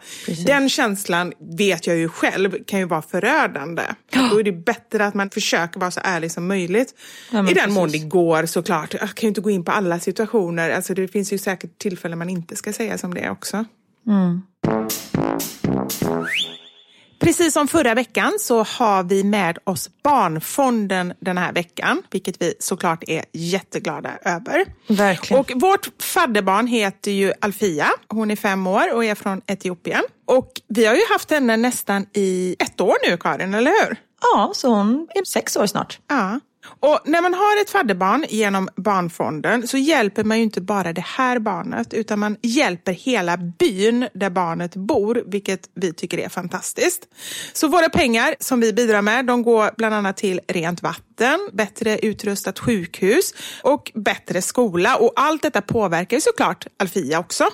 [0.47, 3.83] Den känslan vet jag ju själv kan ju vara förödande.
[4.31, 6.95] Då är det bättre att man försöker vara så ärlig som möjligt.
[7.31, 8.03] Ja, I den mån precis.
[8.03, 8.95] det går såklart.
[8.95, 10.71] Jag kan ju inte gå in på alla situationer.
[10.71, 13.65] Alltså det finns ju säkert tillfällen man inte ska säga som det också.
[17.19, 22.55] Precis som förra veckan så har vi med oss Barnfonden den här veckan, vilket vi
[22.59, 24.65] såklart är jätteglada över.
[24.89, 25.41] Verkligen.
[25.41, 27.89] Och vårt fadderbarn heter ju Alfia.
[28.09, 30.03] Hon är fem år och är från Etiopien.
[30.25, 33.97] Och vi har ju haft henne nästan i ett år nu, Karin, eller hur?
[34.21, 35.99] Ja, så hon är sex år snart.
[36.09, 36.41] Ja.
[36.81, 41.05] Och när man har ett fadderbarn genom Barnfonden så hjälper man ju inte bara det
[41.05, 47.03] här barnet utan man hjälper hela byn där barnet bor, vilket vi tycker är fantastiskt.
[47.53, 51.99] Så våra pengar som vi bidrar med, de går bland annat till rent vatten, bättre
[51.99, 54.97] utrustat sjukhus och bättre skola.
[54.97, 57.49] Och allt detta påverkar ju såklart Alfia också.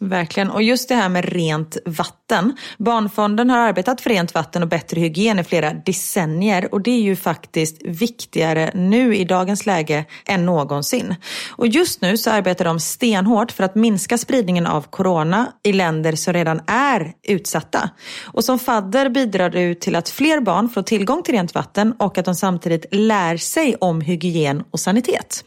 [0.00, 0.50] Verkligen.
[0.50, 2.56] Och just det här med rent vatten.
[2.78, 7.00] Barnfonden har arbetat för rent vatten och bättre hygien i flera decennier och det är
[7.00, 11.14] ju faktiskt viktigare nu i dagens läge än någonsin.
[11.50, 16.12] Och just nu så arbetar de stenhårt för att minska spridningen av corona i länder
[16.12, 17.90] som redan är utsatta.
[18.24, 22.18] Och som fadder bidrar du till att fler barn får tillgång till rent vatten och
[22.18, 25.44] att de samtidigt lär sig om hygien och sanitet.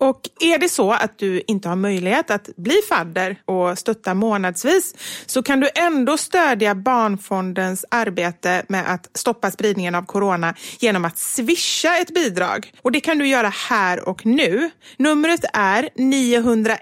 [0.00, 4.94] Och är det så att du inte har möjlighet att bli fadder och stötta månadsvis
[5.26, 11.18] så kan du ändå stödja Barnfondens arbete med att stoppa spridningen av corona genom att
[11.18, 12.72] swisha ett bidrag.
[12.82, 14.70] Och det kan du göra här och nu.
[14.96, 16.78] Numret är 901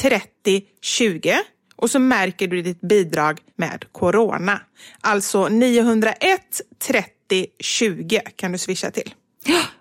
[0.00, 1.38] 30 20
[1.76, 4.60] och så märker du ditt bidrag med corona.
[5.00, 6.40] Alltså 901
[6.88, 9.14] 30 20 kan du swisha till.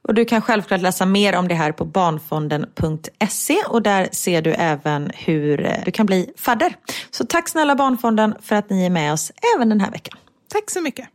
[0.02, 4.54] Och du kan självklart läsa mer om det här på barnfonden.se och där ser du
[4.54, 6.74] även hur eh, du kan bli fadder.
[7.12, 10.18] Så tack snälla Barnfonden för att ni är med oss även den här veckan.
[10.48, 11.08] Tack så mycket.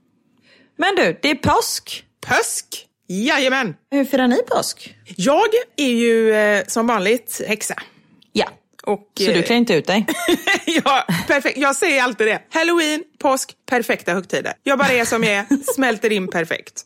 [0.76, 2.04] Men du, det är påsk.
[2.26, 2.86] Påsk!
[3.08, 3.74] Jajamän!
[3.90, 4.94] Hur firar ni påsk?
[5.16, 7.74] Jag är ju eh, som vanligt häxa.
[8.32, 8.48] Ja,
[8.82, 10.06] Och, så du eh, klär inte ut dig?
[10.66, 11.58] ja, perfekt.
[11.58, 12.42] Jag säger alltid det.
[12.50, 14.52] Halloween, påsk, perfekta högtider.
[14.62, 16.85] Jag bara är som jag är, smälter in perfekt.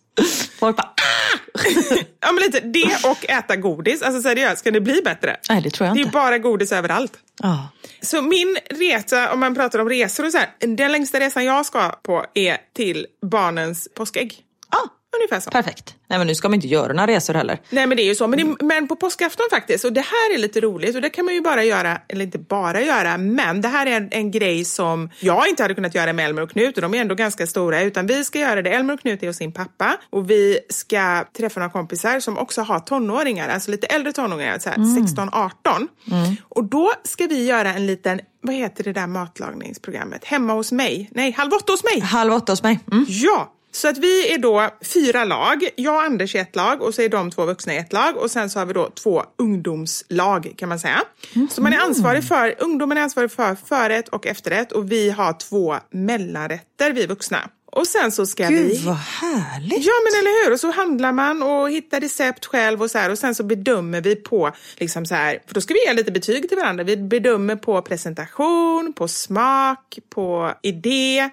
[0.58, 0.90] Folk bara,
[2.20, 4.02] Ja, men lite det och äta godis.
[4.02, 5.36] Alltså seriöst, kan det bli bättre?
[5.48, 6.12] nej det tror jag Det är inte.
[6.12, 7.12] bara godis överallt.
[7.42, 7.68] Ja.
[8.02, 11.66] Så min resa, om man pratar om resor och så här, den längsta resan jag
[11.66, 14.38] ska på är till barnens påskägg.
[15.16, 15.50] Ungefär så.
[15.50, 15.94] perfekt.
[16.08, 17.58] Nej men nu ska man inte göra några resor heller.
[17.70, 20.34] Nej men det är ju så, men, det, men på påskafton faktiskt, och det här
[20.34, 23.60] är lite roligt och det kan man ju bara göra, eller inte bara göra, men
[23.60, 26.50] det här är en, en grej som jag inte hade kunnat göra med Elmer och
[26.50, 29.22] Knut och de är ändå ganska stora, utan vi ska göra det, Elmer och Knut
[29.22, 33.70] är hos sin pappa och vi ska träffa några kompisar som också har tonåringar, alltså
[33.70, 35.88] lite äldre tonåringar, så här, 16-18.
[36.48, 40.24] Och då ska vi göra en liten, vad heter det där matlagningsprogrammet?
[40.24, 41.10] Hemma hos mig?
[41.12, 42.00] Nej, Halv åtta hos mig!
[42.00, 42.80] Halv åtta hos mig.
[42.92, 43.06] Mm.
[43.08, 45.68] Ja, så att vi är då fyra lag.
[45.76, 48.16] Jag och Anders i ett lag och så är de två vuxna i ett lag
[48.16, 51.02] och sen så har vi då två ungdomslag kan man säga.
[51.50, 55.32] Så man är ansvarig för, ungdomen är ansvarig för förrätt och efterrätt och vi har
[55.32, 57.50] två mellanrätter, vi vuxna.
[57.72, 58.54] Och sen så ska vi...
[58.54, 59.84] Gud vad härligt.
[59.84, 60.52] Ja men eller hur!
[60.52, 64.00] Och så handlar man och hittar recept själv och så här och sen så bedömer
[64.00, 66.84] vi på, liksom så här, för då ska vi ge lite betyg till varandra.
[66.84, 71.30] Vi bedömer på presentation, på smak, på idé.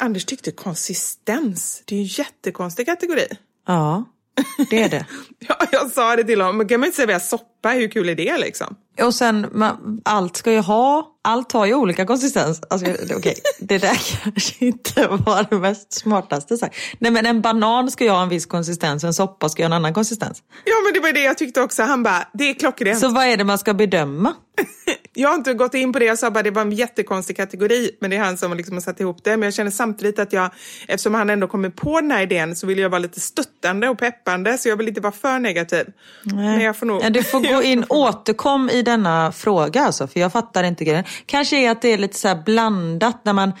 [0.00, 1.82] Anders tyckte konsistens.
[1.84, 3.26] Det är ju en jättekonstig kategori.
[3.66, 4.04] Ja,
[4.70, 5.06] det är det.
[5.48, 7.49] Ja, jag sa det till honom, kan man inte servera soppa?
[7.68, 8.74] Hur kul är det liksom?
[9.02, 12.60] Och sen, man, allt ska ju ha, allt har ju olika konsistens.
[12.70, 16.76] Alltså, det- okej, det där kanske inte var det mest smartaste sagt.
[16.98, 19.66] Nej men en banan ska ju ha en viss konsistens, en soppa ska ju ha
[19.66, 20.42] en annan konsistens.
[20.64, 21.82] Ja men det var det jag tyckte också.
[21.82, 23.00] Han bara, det är klockrent.
[23.00, 24.34] Så vad är det man ska bedöma?
[25.12, 27.90] Jag har inte gått in på det, jag sa bara det var en jättekonstig kategori,
[28.00, 29.30] men det är han som liksom har satt ihop det.
[29.30, 30.50] Men jag känner samtidigt att jag,
[30.88, 33.98] eftersom han ändå kommer på den här idén, så vill jag vara lite stöttande och
[33.98, 35.86] peppande, så jag vill inte vara för negativ.
[36.24, 37.02] Men jag får nog...
[37.04, 41.04] Ja, du får gå in, återkom i denna fråga alltså, för jag fattar inte grejen.
[41.26, 43.52] Kanske är att det är lite så här blandat när man,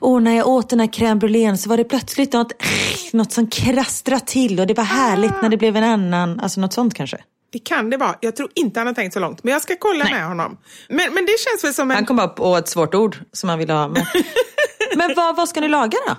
[0.00, 2.52] åh när jag åt den här crème brûlén så var det plötsligt något,
[3.12, 6.72] något som krastrade till och det var härligt när det blev en annan, alltså något
[6.72, 7.18] sånt kanske.
[7.52, 8.14] Det kan det vara.
[8.20, 10.58] Jag tror inte han har tänkt så långt, men jag ska kolla med honom.
[10.88, 11.96] Men, men det känns väl som en...
[11.96, 14.06] Han kom upp på ett svårt ord som han ville ha med.
[14.96, 16.14] Men vad, vad ska ni laga då?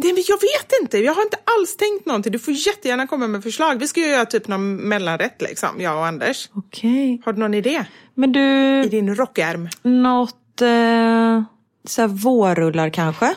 [0.00, 0.98] Nej, men jag vet inte.
[0.98, 2.32] Jag har inte alls tänkt någonting.
[2.32, 3.78] Du får jättegärna komma med förslag.
[3.78, 6.50] Vi ska ju göra typ någon mellanrätt, liksom, jag och Anders.
[6.54, 7.22] Okej.
[7.24, 7.84] Har du någon idé?
[8.14, 8.40] Men du,
[8.84, 9.68] I din rockärm?
[9.82, 11.42] något, eh,
[11.88, 13.34] så här vårrullar kanske?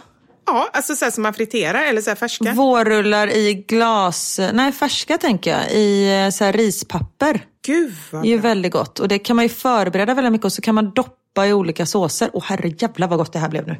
[0.52, 2.52] Ja, alltså så som man friterar eller så färska.
[2.52, 7.46] Vårrullar i glas, nej färska tänker jag, i eh, så här rispapper.
[7.66, 10.46] Gud vad Det är ju väldigt gott och det kan man ju förbereda väldigt mycket
[10.46, 12.30] och så kan man doppa i olika såser.
[12.34, 13.76] Åh herre jävlar vad gott det här blev nu.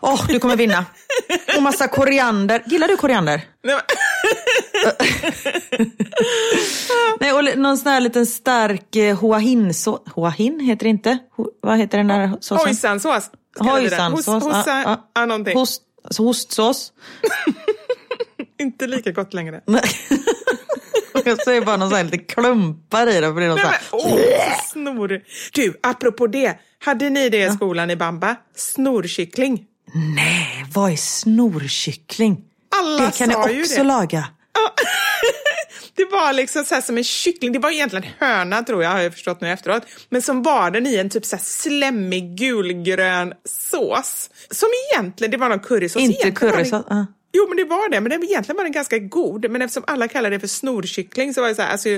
[0.00, 0.84] Åh, du kommer vinna.
[1.56, 2.62] Och massa koriander.
[2.66, 3.40] Gillar du koriander?
[7.20, 10.00] Nej, och någon sån här liten stark eh, hoahin-sås.
[10.14, 11.18] Hoahin heter det inte?
[11.36, 12.66] Ho, vad heter den där såsen?
[12.66, 13.30] Hojsansås.
[13.58, 14.26] Hojsansås.
[14.26, 15.54] Hos, hossa, ja, ja, någonting.
[15.58, 16.92] Host, alltså hostsås.
[18.60, 19.60] Inte lika gott längre.
[19.66, 19.82] Nej.
[21.24, 23.26] Jag säger bara någon sån här lite klumpar i det.
[23.32, 24.18] För det är någon Nej, men, åh,
[24.72, 25.20] snor.
[25.52, 26.58] Du, apropå det.
[26.78, 28.36] Hade ni det i skolan i Bamba?
[28.56, 29.64] Snorkyckling.
[30.14, 32.44] Nej, vad är snorkyckling?
[32.80, 33.82] Alla det kan sa ju också det.
[33.82, 34.28] laga.
[36.02, 37.52] Det var liksom så som en kyckling.
[37.52, 39.82] Det var egentligen höna tror jag, har jag förstått nu efteråt.
[40.08, 44.30] Men som var den i en typ så här slemmig gulgrön sås.
[44.50, 46.02] Som egentligen, det var någon currysås.
[46.02, 47.06] Inte currysås, ja.
[47.32, 49.50] Jo men det var det, men det, egentligen var den ganska god.
[49.50, 51.88] Men eftersom alla kallar det för snorkyckling så var det så här, alltså,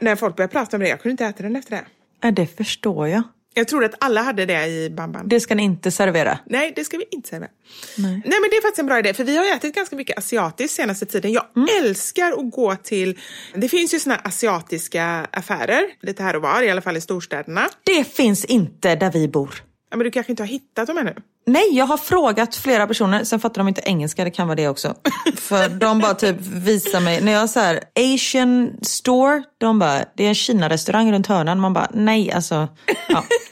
[0.00, 1.84] när folk började prata om det, jag kunde inte äta den efter det.
[2.20, 3.22] Ja, det förstår jag.
[3.54, 5.28] Jag tror att alla hade det i Bamban.
[5.28, 6.38] Det ska ni inte servera.
[6.46, 7.40] Nej, det ska vi inte säga.
[7.40, 7.50] Nej.
[7.96, 9.14] Nej, men det är faktiskt en bra idé.
[9.14, 11.32] För vi har ätit ganska mycket asiatiskt senaste tiden.
[11.32, 11.68] Jag Mm.
[11.82, 13.18] älskar att gå till...
[13.54, 17.68] Det finns ju såna asiatiska affärer lite här och var, i alla fall i storstäderna.
[17.84, 19.54] Det finns inte där vi bor.
[19.90, 21.14] Ja, men du kanske inte har hittat dem ännu?
[21.48, 24.68] Nej, jag har frågat flera personer, sen fattar de inte engelska, det kan vara det
[24.68, 24.94] också.
[25.36, 27.80] För de bara typ visar mig, när jag så här
[28.14, 31.60] Asian store, de bara, det är en Kina-restaurang runt hörnan.
[31.60, 32.68] Man bara, nej alltså.
[33.08, 33.24] Ja.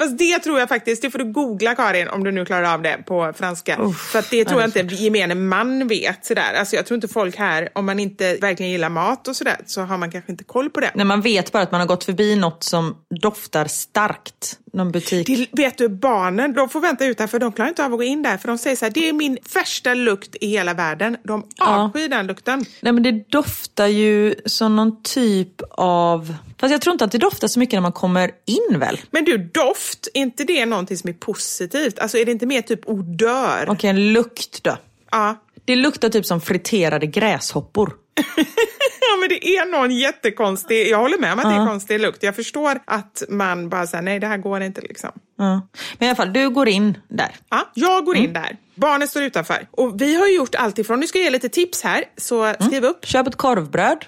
[0.00, 2.82] Fast det tror jag faktiskt, det får du googla Karin om du nu klarar av
[2.82, 3.92] det på franska.
[4.12, 6.54] För att det tror jag inte gemene man vet sådär.
[6.54, 9.80] Alltså jag tror inte folk här, om man inte verkligen gillar mat och sådär, så
[9.80, 10.90] har man kanske inte koll på det.
[10.94, 14.56] När man vet bara att man har gått förbi något som doftar starkt.
[14.72, 15.26] Någon butik.
[15.26, 18.22] Det, vet du, barnen de får vänta utanför, de klarar inte av att gå in
[18.22, 18.36] där.
[18.36, 21.16] För de säger så här, det är min värsta lukt i hela världen.
[21.24, 22.64] De avskyr den lukten.
[22.80, 26.34] Nej men det doftar ju som någon typ av...
[26.60, 29.00] Fast jag tror inte att det doftar så mycket när man kommer in väl?
[29.10, 31.98] Men du, doft, är inte det någonting som är positivt?
[31.98, 33.66] Alltså är det inte mer typ odör?
[33.68, 34.76] Okej, en lukt då.
[35.10, 35.36] Ja.
[35.64, 37.92] Det luktar typ som friterade gräshoppor.
[39.00, 42.22] ja men det är någon jättekonstig, jag håller med om att det är konstig lukt.
[42.22, 45.10] Jag förstår att man bara säger nej det här går inte liksom.
[45.38, 45.68] Ja.
[45.98, 47.36] Men i alla fall, du går in där.
[47.48, 48.56] Ja, jag går in där.
[48.74, 49.68] Barnet står utanför.
[49.70, 52.84] Och vi har gjort allt ifrån, nu ska jag ge lite tips här, så skriv
[52.84, 53.06] upp.
[53.06, 54.04] Köp ett korvbröd.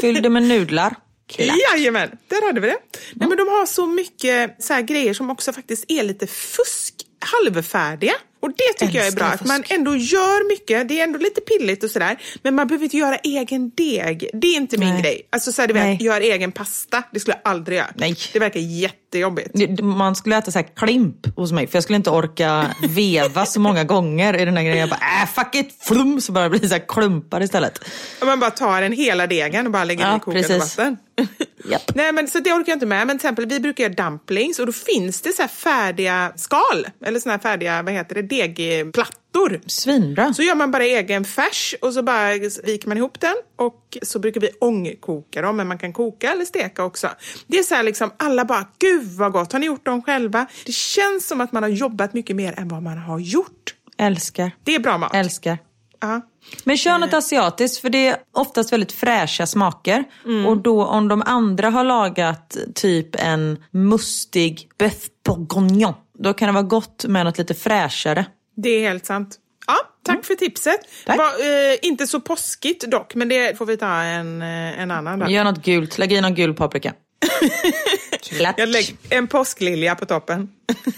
[0.00, 0.96] Fyll det med nudlar.
[1.30, 1.56] Klart.
[1.74, 2.78] Jajamän, där hade vi det.
[3.14, 8.12] Nej, men de har så mycket så grejer som också faktiskt är lite fusk, halvfärdiga.
[8.42, 9.70] Och det tycker jag är Älskar bra, att man fusk.
[9.72, 10.88] ändå gör mycket.
[10.88, 12.16] Det är ändå lite pilligt och sådär.
[12.42, 14.30] Men man behöver inte göra egen deg.
[14.32, 15.02] Det är inte min Nej.
[15.02, 15.28] grej.
[15.32, 17.02] Alltså så här, du vet, gör egen pasta.
[17.12, 17.88] Det skulle jag aldrig göra.
[17.94, 18.16] Nej.
[18.32, 19.80] Det verkar jättejobbigt.
[19.82, 23.60] Man skulle äta så här klimp hos mig för jag skulle inte orka veva så
[23.60, 24.78] många gånger i den här grejen.
[24.78, 27.78] Jag bara, äh, fuck it, flum, så bara blir det så här klumpar istället.
[28.20, 30.96] Om man bara tar en hela degen och bara lägger den Ja, i kokande vatten.
[31.64, 31.94] Japp.
[31.94, 33.06] Nej men så det orkar jag inte med.
[33.06, 36.86] Men till exempel vi brukar göra dumplings och då finns det så färdiga skal.
[37.04, 39.60] Eller såna här färdiga, vad heter det, degplattor.
[39.66, 40.34] Svinbra.
[40.34, 42.32] Så gör man bara egen färs och så bara
[42.64, 46.44] viker man ihop den och så brukar vi ångkoka dem, men man kan koka eller
[46.44, 47.08] steka också.
[47.46, 50.46] Det är så här liksom, alla bara, gud vad gott, har ni gjort dem själva?
[50.66, 53.74] Det känns som att man har jobbat mycket mer än vad man har gjort.
[53.98, 54.50] Älskar.
[54.64, 55.14] Det är bra mat.
[55.14, 55.58] Älskar.
[56.00, 56.20] Ja.
[56.64, 60.04] Men kör något asiatiskt för det är oftast väldigt fräscha smaker.
[60.46, 66.52] Och då om de andra har lagat typ en mustig bœuf bourguignon, då kan det
[66.52, 68.26] vara gott med något lite fräschare.
[68.56, 69.36] Det är helt sant.
[69.66, 70.80] Ja, tack för tipset.
[71.06, 71.18] Tack.
[71.18, 75.18] Var, eh, inte så påskigt dock, men det får vi ta en, eh, en annan
[75.18, 75.30] dag.
[75.30, 76.94] Gör något gult, lägg i någon gul paprika.
[78.56, 80.48] Jag lägger en påsklilja på toppen.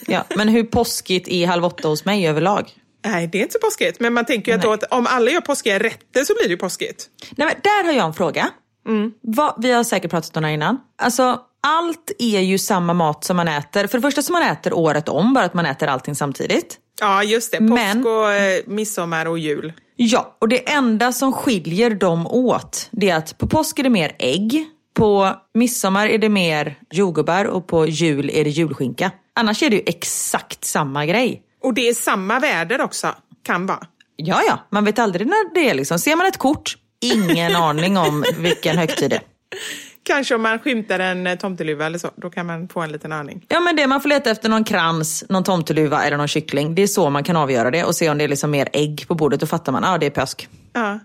[0.06, 2.70] Ja, men hur påskigt är Halv åtta hos mig överlag?
[3.04, 4.00] Nej, det är inte så påskigt.
[4.00, 6.50] Men man tänker ju att, då att om alla gör påskiga rätter så blir det
[6.50, 7.06] ju påskigt.
[7.36, 8.48] Nej, men där har jag en fråga.
[8.88, 9.12] Mm.
[9.20, 10.78] Vad, vi har säkert pratat om det här innan.
[11.02, 13.86] Alltså, allt är ju samma mat som man äter.
[13.86, 16.78] För det första som man äter året om, bara att man äter allting samtidigt.
[17.00, 17.58] Ja, just det.
[17.58, 19.72] Påsk Men- och eh, midsommar och jul.
[19.96, 23.90] Ja, och det enda som skiljer dem åt, det är att på påsk är det
[23.90, 29.10] mer ägg, på midsommar är det mer jordgubbar och på jul är det julskinka.
[29.34, 31.42] Annars är det ju exakt samma grej.
[31.62, 33.86] Och det är samma väder också, kan vara.
[34.16, 35.98] Ja, ja, man vet aldrig när det är liksom.
[35.98, 39.22] Ser man ett kort, ingen aning om vilken högtid det är.
[40.04, 43.12] Kanske om man skymtar en eh, tomteluva eller så, då kan man få en liten
[43.12, 43.44] aning.
[43.48, 46.74] Ja men det, man får leta efter någon krans, någon tomteluva eller någon kyckling.
[46.74, 49.04] Det är så man kan avgöra det och se om det är liksom mer ägg
[49.08, 49.40] på bordet.
[49.40, 50.48] Då fattar man, ja ah, det är påsk.
[50.72, 50.98] Ja.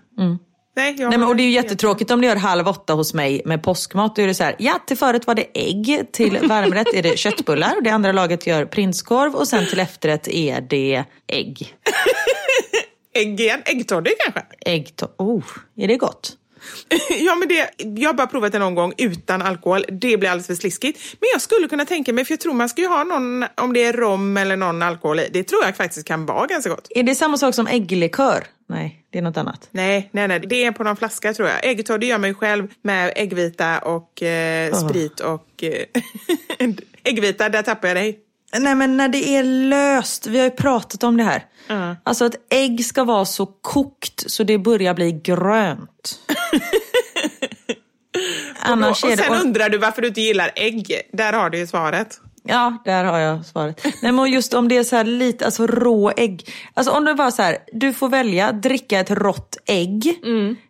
[0.78, 3.14] Nej, jag Nej, men, och det är ju jättetråkigt om det gör halv åtta hos
[3.14, 4.16] mig med påskmat.
[4.16, 7.18] Då är det så här, ja till förrätt var det ägg, till varmrätt är det
[7.18, 7.76] köttbullar.
[7.76, 11.74] Och det andra laget gör prinskorv och sen till efterrätt är det ägg.
[13.14, 14.42] Ägg igen, äggtoddy kanske?
[14.60, 15.44] Ägg, oh,
[15.76, 16.36] är det gott?
[17.20, 17.70] ja, men det,
[18.00, 19.84] jag har bara provat det någon gång utan alkohol.
[19.88, 21.16] Det blir alldeles för sliskigt.
[21.20, 23.72] Men jag skulle kunna tänka mig, för jag tror man ska ju ha någon, om
[23.72, 25.28] det är rom eller någon alkohol i.
[25.32, 26.86] Det tror jag faktiskt kan vara ganska gott.
[26.90, 28.44] Är det samma sak som ägglikör?
[28.70, 29.68] Nej, det är något annat.
[29.70, 30.40] Nej, nej, nej.
[30.40, 31.64] Det är på någon flaska tror jag.
[31.66, 35.64] Äggtoddy gör man ju själv med äggvita och eh, sprit och...
[35.64, 35.84] Eh,
[37.04, 38.18] äggvita, där tappar jag dig.
[38.58, 41.44] Nej men när det är löst, vi har ju pratat om det här.
[42.02, 46.18] Alltså ett ägg ska vara så kokt så det börjar bli grönt.
[48.60, 49.22] Annars och är det...
[49.22, 51.00] sen och- undrar du varför du inte gillar ägg.
[51.12, 52.20] Där har du ju svaret.
[52.48, 53.84] Ja, där har jag svaret.
[54.02, 56.50] Nej men just om det är så här lite, alltså rå ägg.
[56.74, 60.18] Alltså om det var så här, du får välja dricka ett rått ägg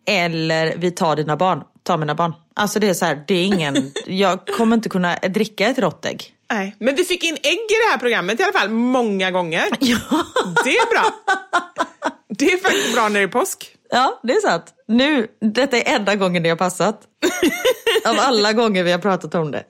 [0.07, 2.33] eller vi tar dina barn, ta mina barn.
[2.55, 6.05] Alltså det är så här, det är ingen, jag kommer inte kunna dricka ett rått
[6.05, 6.25] ägg.
[6.53, 9.65] Nej, men vi fick in ägg i det här programmet i alla fall, många gånger.
[9.81, 9.99] Ja.
[10.65, 11.05] Det är bra.
[12.29, 13.75] Det är faktiskt bra när det är påsk.
[13.91, 14.65] Ja, det är sant.
[14.89, 17.01] Nu, detta är enda gången det har passat.
[18.07, 19.65] Av alla gånger vi har pratat om det.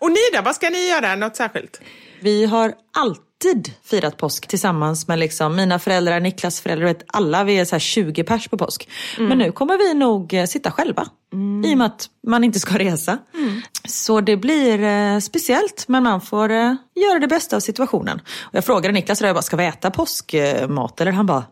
[0.00, 1.16] Och ni då, vad ska ni göra?
[1.16, 1.80] Något särskilt?
[2.20, 7.44] Vi har alltid firat påsk tillsammans med liksom mina föräldrar, Niklas föräldrar, vet, alla.
[7.44, 8.88] Vi är så här 20 pers på påsk.
[9.18, 11.06] Men nu kommer vi nog eh, sitta själva.
[11.64, 13.18] I och med att man inte ska resa.
[13.88, 18.20] Så det blir eh, speciellt men man får eh, göra det bästa av situationen.
[18.40, 21.00] Och jag frågade Niklas, jag bara, ska vi äta påskmat?
[21.00, 21.44] Eller han bara?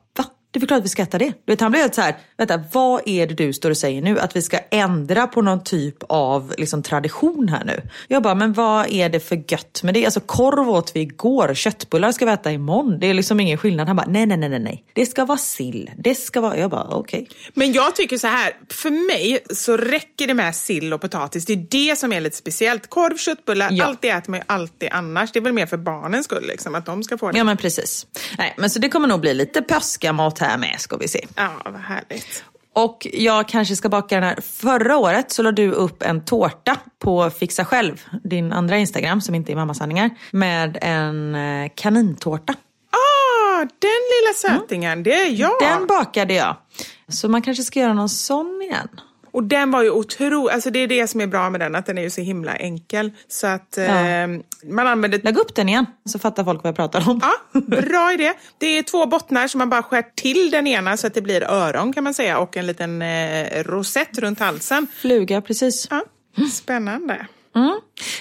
[0.58, 1.24] Det är klart att vi ska äta det.
[1.44, 4.02] Du vet, han blev helt så här, vänta, vad är det du står och säger
[4.02, 4.18] nu?
[4.18, 7.82] Att vi ska ändra på någon typ av liksom, tradition här nu?
[8.08, 10.04] Jag bara, men vad är det för gött med det?
[10.04, 12.98] Alltså korv åt vi igår, köttbullar ska vi äta imorgon.
[13.00, 13.86] Det är liksom ingen skillnad.
[13.86, 14.84] Han bara, nej, nej, nej, nej.
[14.92, 15.90] Det ska vara sill.
[15.98, 17.28] Det ska vara, jag bara, okej.
[17.54, 21.44] Men jag tycker så här, för mig så räcker det med sill och potatis.
[21.46, 22.90] Det är det som är lite speciellt.
[22.90, 23.84] Korv, köttbullar, Ja.
[23.84, 25.32] allt det äter man ju alltid annars.
[25.32, 27.38] Det är väl mer för barnens skull, liksom, att de ska få det.
[27.38, 28.06] Ja men precis.
[28.38, 31.26] Nej, men så det kommer nog bli lite påskamat här med, ska vi se.
[31.34, 32.44] Ja, vad härligt.
[32.72, 34.40] Och jag kanske ska baka den här.
[34.40, 39.34] Förra året så la du upp en tårta på Fixa Själv, din andra Instagram som
[39.34, 42.54] inte är mammasanningar, med en eh, kanintårta.
[42.90, 45.52] Ah, den lilla sötingen, det är jag.
[45.60, 46.56] Den bakade jag.
[47.08, 48.88] Så man kanske ska göra någon sån igen.
[49.30, 51.86] Och den var ju otrolig, alltså det är det som är bra med den, att
[51.86, 53.12] den är ju så himla enkel.
[53.28, 53.86] Så att eh,
[54.64, 57.20] man använder Lägg upp den igen så fattar folk vad jag pratar om.
[57.22, 58.32] Ja, bra idé.
[58.58, 61.42] Det är två bottnar som man bara skär till den ena så att det blir
[61.42, 64.86] öron kan man säga och en liten eh, rosett runt halsen.
[64.94, 65.86] Fluga, precis.
[65.90, 66.02] Ja,
[66.52, 67.26] spännande.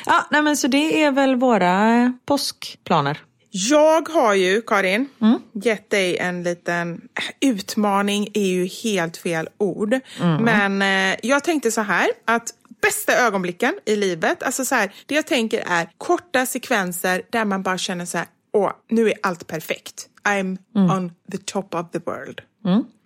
[0.05, 3.17] Ja, nej, men så det är väl våra påskplaner.
[3.49, 5.09] Jag har ju, Karin,
[5.53, 9.95] gett dig en liten äh, utmaning är ju helt fel ord.
[10.41, 15.15] Men eh, jag tänkte så här att bästa ögonblicken i livet, alltså så här, det
[15.15, 19.47] jag tänker är korta sekvenser där man bara känner så här, åh, nu är allt
[19.47, 20.09] perfekt.
[20.23, 20.57] I'm
[20.91, 22.41] on the top of the world.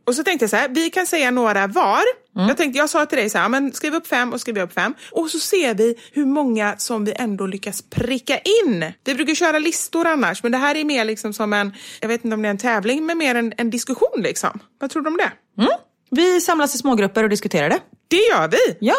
[0.06, 2.02] Och så tänkte jag så här, vi kan säga några var.
[2.34, 4.74] Jag tänkte, jag sa till dig så här, men skriv upp fem och skriv upp
[4.74, 4.94] fem.
[5.12, 8.94] Och så ser vi hur många som vi ändå lyckas pricka in.
[9.04, 12.26] Vi brukar köra listor annars, men det här är mer liksom som en, jag vet
[12.26, 14.60] inte om det är en tävling, men mer en, en diskussion liksom.
[14.80, 15.32] Vad tror du om det?
[16.12, 17.80] Vi samlas i smågrupper och diskuterar det.
[18.08, 18.78] Det gör vi!
[18.80, 18.96] Ja.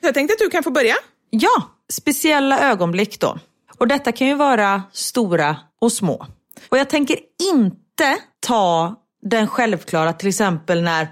[0.00, 0.94] Jag tänkte att du kan få börja.
[1.30, 3.38] Ja, speciella ögonblick då.
[3.78, 6.26] Och detta kan ju vara stora och små.
[6.68, 7.16] Och jag tänker
[7.52, 11.08] inte ta den självklara, till exempel när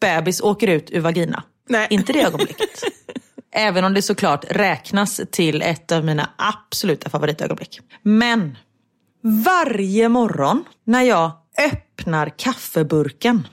[0.00, 1.42] bebis åker ut ur vagina.
[1.68, 1.86] Nej.
[1.90, 2.82] Inte det ögonblicket.
[3.52, 7.80] Även om det såklart räknas till ett av mina absoluta favoritögonblick.
[8.02, 8.58] Men
[9.22, 11.30] varje morgon när jag
[11.72, 13.48] öppnar kaffeburken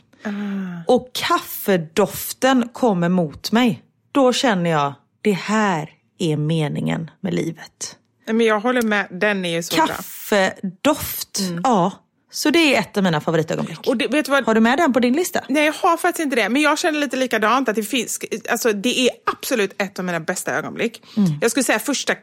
[0.88, 7.97] och kaffedoften kommer mot mig, då känner jag det här är meningen med livet.
[8.27, 9.88] Men jag håller med, den är ju så bra.
[9.88, 11.91] Kaffedoft, ja.
[12.36, 13.88] Så det är ett av mina favoritögonblick.
[13.88, 14.45] Och det, vet du vad?
[14.45, 15.41] Har du med den på din lista?
[15.49, 16.49] Nej, jag har faktiskt inte det.
[16.49, 17.69] Men jag känner lite likadant.
[17.69, 18.19] Att det, finns,
[18.49, 21.03] alltså, det är absolut ett av mina bästa ögonblick.
[21.41, 22.15] Jag skulle säga första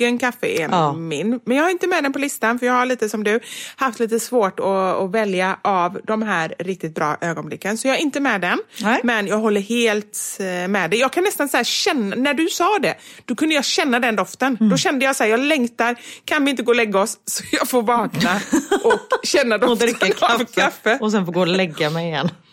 [0.00, 0.92] kluggen kaffe är Ja.
[0.92, 1.40] min.
[1.44, 3.40] Men jag har inte med den på listan för jag har lite som du
[3.76, 7.78] haft lite svårt att, att välja av de här riktigt bra ögonblicken.
[7.78, 8.58] Så jag är inte med den.
[8.82, 9.00] Nej.
[9.04, 10.98] Men jag håller helt eh, med dig.
[11.00, 12.94] Jag kan nästan så känna, när du sa det,
[13.24, 14.56] då kunde jag känna den doften.
[14.60, 14.70] Mm.
[14.70, 17.44] Då kände jag så här, jag längtar, kan vi inte gå och lägga oss så
[17.52, 18.40] jag får vakna
[18.84, 20.44] och känna Och doften dricka av kaffe.
[20.60, 20.98] kaffe.
[21.00, 22.30] Och sen få gå och lägga mig igen.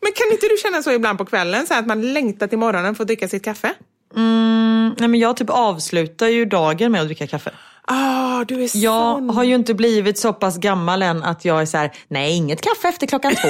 [0.00, 2.58] Men kan inte du känna så ibland på kvällen, så här att man längtar till
[2.58, 3.74] morgonen för att dricka sitt kaffe?
[4.16, 7.50] Mm, nej men jag typ avslutar ju dagen med att dricka kaffe.
[7.88, 9.30] Ah, du är Jag sån.
[9.30, 12.60] har ju inte blivit så pass gammal än att jag är så här: nej inget
[12.60, 13.48] kaffe efter klockan två.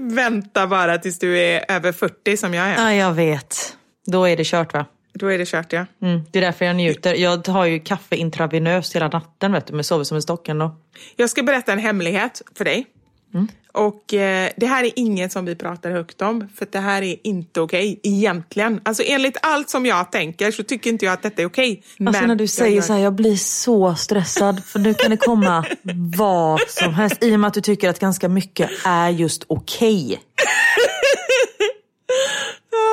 [0.14, 2.84] Vänta bara tills du är över 40 som jag är.
[2.84, 3.76] ja, jag vet.
[4.06, 4.84] Då är det kört va?
[5.14, 5.86] Då är det kört ja.
[6.02, 7.14] Mm, det är därför jag njuter.
[7.14, 10.76] Jag har ju kaffe intravenöst hela natten vet du, men sover som en stock ändå.
[11.16, 12.86] Jag ska berätta en hemlighet för dig.
[13.34, 13.48] Mm.
[13.72, 17.16] Och eh, det här är inget som vi pratar högt om, för det här är
[17.26, 18.80] inte okej egentligen.
[18.84, 21.82] Alltså enligt allt som jag tänker så tycker inte jag att detta är okej.
[22.00, 24.94] Alltså Men när du jag säger gör- så här, jag blir så stressad för nu
[24.94, 25.64] kan det komma
[26.16, 27.16] vad som helst.
[27.24, 30.20] I och med att du tycker att ganska mycket är just okej.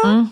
[0.05, 0.27] Mm.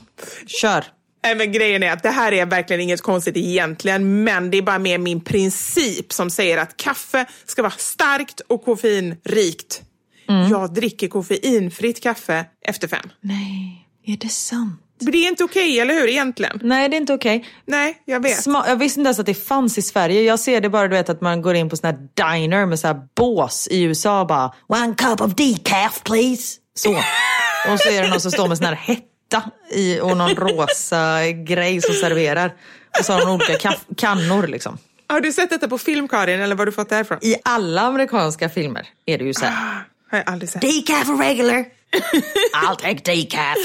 [0.47, 0.85] Kör.
[1.23, 4.61] Nej, men grejen är att det här är verkligen inget konstigt egentligen, men det är
[4.61, 9.81] bara mer min princip som säger att kaffe ska vara starkt och koffeinrikt.
[10.30, 10.49] Mm.
[10.49, 13.09] Jag dricker koffeinfritt kaffe efter fem.
[13.21, 14.80] Nej, är det sant?
[15.03, 16.59] Men det är inte okej, eller hur, egentligen?
[16.63, 17.45] Nej, det är inte okej.
[17.65, 18.45] Nej, jag vet.
[18.45, 20.21] Sma- jag visste inte ens att det fanns i Sverige.
[20.21, 22.80] Jag ser det bara du vet att man går in på sån här diner med
[22.80, 26.57] så här bås i USA och bara One cup of decaf please.
[26.76, 26.89] Så.
[27.71, 31.32] Och så är det någon som står med sån här hetta i, och någon rosa
[31.32, 32.53] grej som serverar.
[32.99, 34.78] Och så har de olika kannor liksom.
[35.07, 37.17] Har du sett detta på film, Karin, eller var du fått det här ifrån?
[37.21, 39.84] I alla amerikanska filmer är det ju så här.
[40.14, 40.61] Har jag aldrig sett.
[40.61, 41.66] Decaf or regular?
[42.66, 43.57] I'll take decaf.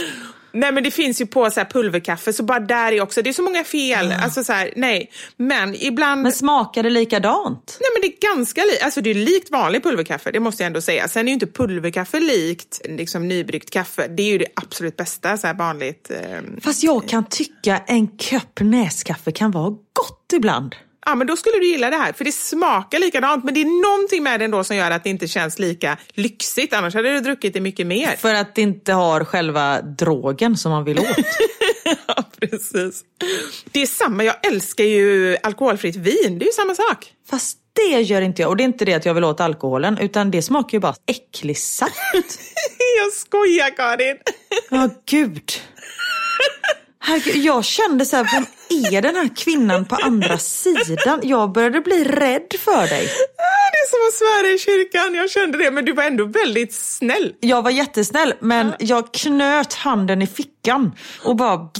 [0.52, 3.30] Nej men det finns ju på så här pulverkaffe, så bara där är också, det
[3.30, 4.12] är så många fel.
[4.12, 5.10] Alltså så här, nej.
[5.36, 6.22] Men ibland...
[6.22, 7.78] Men smakar det likadant?
[7.80, 10.66] Nej men det är ganska likt, alltså det är likt vanlig pulverkaffe, det måste jag
[10.66, 11.08] ändå säga.
[11.08, 14.08] Sen är ju inte pulverkaffe likt liksom nybryggt kaffe.
[14.08, 16.10] Det är ju det absolut bästa, så här vanligt.
[16.10, 16.40] Eh...
[16.60, 20.74] Fast jag kan tycka en kopp näskaffe kan vara gott ibland.
[21.08, 23.82] Ja, men då skulle du gilla det här, för det smakar likadant, men det är
[23.90, 26.72] någonting med det ändå som gör att det inte känns lika lyxigt.
[26.72, 28.16] Annars hade du druckit det mycket mer.
[28.16, 31.06] För att det inte har själva drogen som man vill åt.
[32.06, 33.04] ja, precis.
[33.72, 37.12] Det är samma, jag älskar ju alkoholfritt vin, det är ju samma sak.
[37.30, 38.48] Fast det gör inte jag.
[38.48, 40.94] Och det är inte det att jag vill åt alkoholen, utan det smakar ju bara
[41.06, 41.92] äcklig saft.
[42.98, 44.16] jag skojar Karin.
[44.70, 45.52] Ja, oh, gud.
[47.00, 51.20] Herregud, jag kände så här, vem är den här kvinnan på andra sidan?
[51.22, 53.08] Jag började bli rädd för dig.
[53.72, 55.70] Det är som att svära i kyrkan, jag kände det.
[55.70, 57.32] Men du var ändå väldigt snäll.
[57.40, 60.92] Jag var jättesnäll, men jag knöt handen i fickan
[61.24, 61.70] och bara...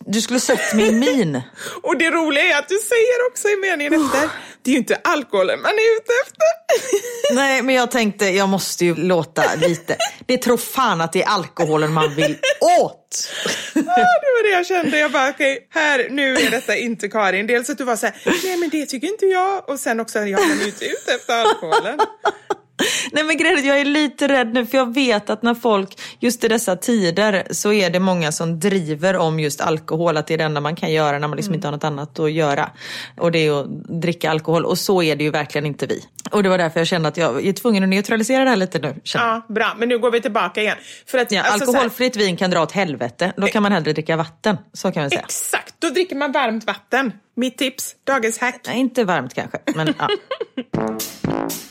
[0.00, 1.42] Du skulle sett min min.
[1.82, 4.28] och det roliga är att du säger också i meningen efter,
[4.62, 6.48] det är ju inte alkoholen man är ute efter.
[7.34, 9.96] Nej, men jag tänkte, jag måste ju låta lite.
[10.26, 13.28] Det tror fan att det är alkoholen man vill åt.
[13.74, 14.98] ja, det var det jag kände.
[14.98, 17.46] Jag bara, okej, okay, här, nu är detta inte Karin.
[17.46, 18.14] Dels att du var så här,
[18.44, 19.68] nej men det tycker inte jag.
[19.68, 21.98] Och sen också, jag är inte ut efter alkoholen.
[23.12, 26.44] Nej men grejen jag är lite rädd nu för jag vet att när folk, just
[26.44, 30.38] i dessa tider så är det många som driver om just alkohol, att det är
[30.38, 31.58] det enda man kan göra när man liksom mm.
[31.58, 32.70] inte har något annat att göra.
[33.16, 33.66] Och det är att
[34.02, 36.04] dricka alkohol och så är det ju verkligen inte vi.
[36.30, 38.78] Och det var därför jag kände att jag är tvungen att neutralisera det här lite
[38.78, 38.94] nu.
[39.14, 39.74] Ja, bra.
[39.78, 40.76] Men nu går vi tillbaka igen.
[41.06, 42.24] För att, ja, alltså, alkoholfritt här...
[42.24, 43.32] vin kan dra åt helvete.
[43.36, 44.56] Då kan man hellre dricka vatten.
[44.72, 45.20] Så kan man säga.
[45.20, 47.12] Exakt, då dricker man varmt vatten.
[47.36, 48.60] Mitt tips, dagens hack.
[48.66, 50.08] Nej, inte varmt kanske, men ja.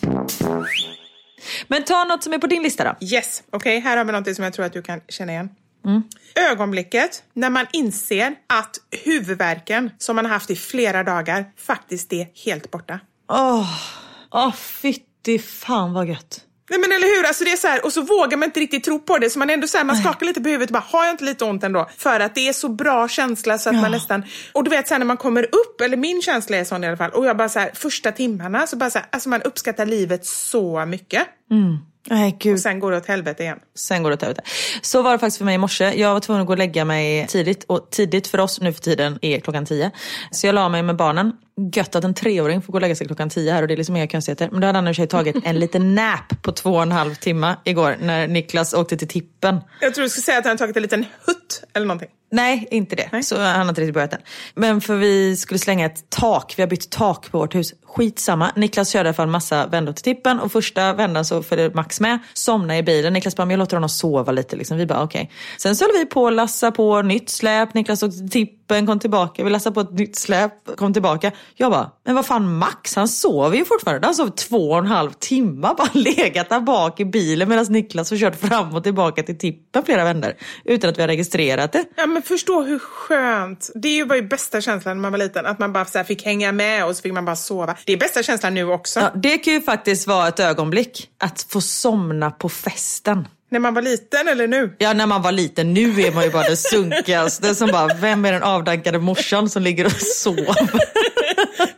[1.78, 3.05] Men ta något som är på din lista då.
[3.05, 5.49] Yes, okej okay, här har vi något som jag tror att du kan känna igen.
[5.86, 6.03] Mm.
[6.51, 12.28] Ögonblicket när man inser att huvudvärken som man har haft i flera dagar faktiskt är
[12.45, 12.99] helt borta.
[13.30, 16.47] Åh, oh, oh, fytti fan vad gött.
[16.70, 18.84] Nej men eller hur, alltså det är så här, och så vågar man inte riktigt
[18.84, 20.84] tro på det så man ändå så här, man skakar lite på huvudet och bara,
[20.88, 21.89] har jag inte lite ont ändå?
[21.97, 23.82] För att det är så bra känsla så att ja.
[23.82, 26.84] man nästan, och du vet sen när man kommer upp, eller min känsla är sån
[26.84, 29.30] i alla fall, och jag bara så här, första timmarna så bara så här, alltså
[29.30, 31.28] man uppskattar livet så mycket.
[31.51, 31.78] Mm.
[32.10, 32.53] Nej, gud.
[32.53, 33.60] Och sen går det åt helvete igen.
[33.76, 34.41] Sen går det åt helvete.
[34.82, 35.93] Så var det faktiskt för mig i morse.
[35.95, 37.64] Jag var tvungen att gå och lägga mig tidigt.
[37.64, 39.91] Och tidigt för oss nu för tiden är klockan tio.
[40.32, 41.32] Så jag la mig med barnen.
[41.74, 43.78] Gött att en treåring får gå och lägga sig klockan tio här och det är
[43.78, 44.49] liksom inga konstigheter.
[44.51, 47.16] Men då hade han i sig tagit en liten nap på två och en halv
[47.16, 49.60] timme igår när Niklas åkte till tippen.
[49.82, 52.10] Jag tror du skulle säga att han tagit en liten hutt eller någonting.
[52.32, 53.09] Nej, inte det.
[53.11, 53.23] Nej.
[53.23, 54.19] Så han har inte riktigt börjat än.
[54.55, 56.53] Men för vi skulle slänga ett tak.
[56.57, 57.73] Vi har bytt tak på vårt hus.
[57.86, 58.51] Skitsamma.
[58.55, 61.99] Niklas körde i alla fall massa vändor till tippen och första vändan så följde Max
[61.99, 62.19] med.
[62.34, 63.13] Somnade i bilen.
[63.13, 64.55] Niklas bara, men jag låter honom sova lite.
[64.55, 64.78] Liksom.
[64.78, 65.21] Vi bara, okej.
[65.21, 65.36] Okay.
[65.57, 67.73] Sen så höll vi på att lassa på nytt släp.
[67.73, 69.43] Niklas åkte till tippen, kom tillbaka.
[69.43, 71.32] Vi lassade på ett nytt släp, kom tillbaka.
[71.55, 74.07] Jag bara, men vad fan Max, han sover ju fortfarande.
[74.07, 75.73] Han sov två och en halv timme.
[75.78, 79.84] Bara legat där bak i bilen medan Niklas har kört fram och tillbaka till tippen
[79.84, 80.34] flera vändor.
[80.65, 81.86] Utan att vi har registrerat det.
[81.95, 83.70] Ja, men förstå hur skönt.
[83.76, 85.45] Det var ju bästa känslan när man var liten.
[85.45, 87.78] Att man bara så fick hänga med och så fick man bara sova.
[87.86, 88.99] Det är bästa känslan nu också.
[88.99, 91.09] Ja, det kan ju faktiskt vara ett ögonblick.
[91.18, 93.28] Att få somna på festen.
[93.50, 94.76] När man var liten eller nu?
[94.78, 95.74] Ja, när man var liten.
[95.74, 99.64] Nu är man ju bara det sunkigaste som bara, vem är den avdankade morsan som
[99.64, 100.43] ligger och sover?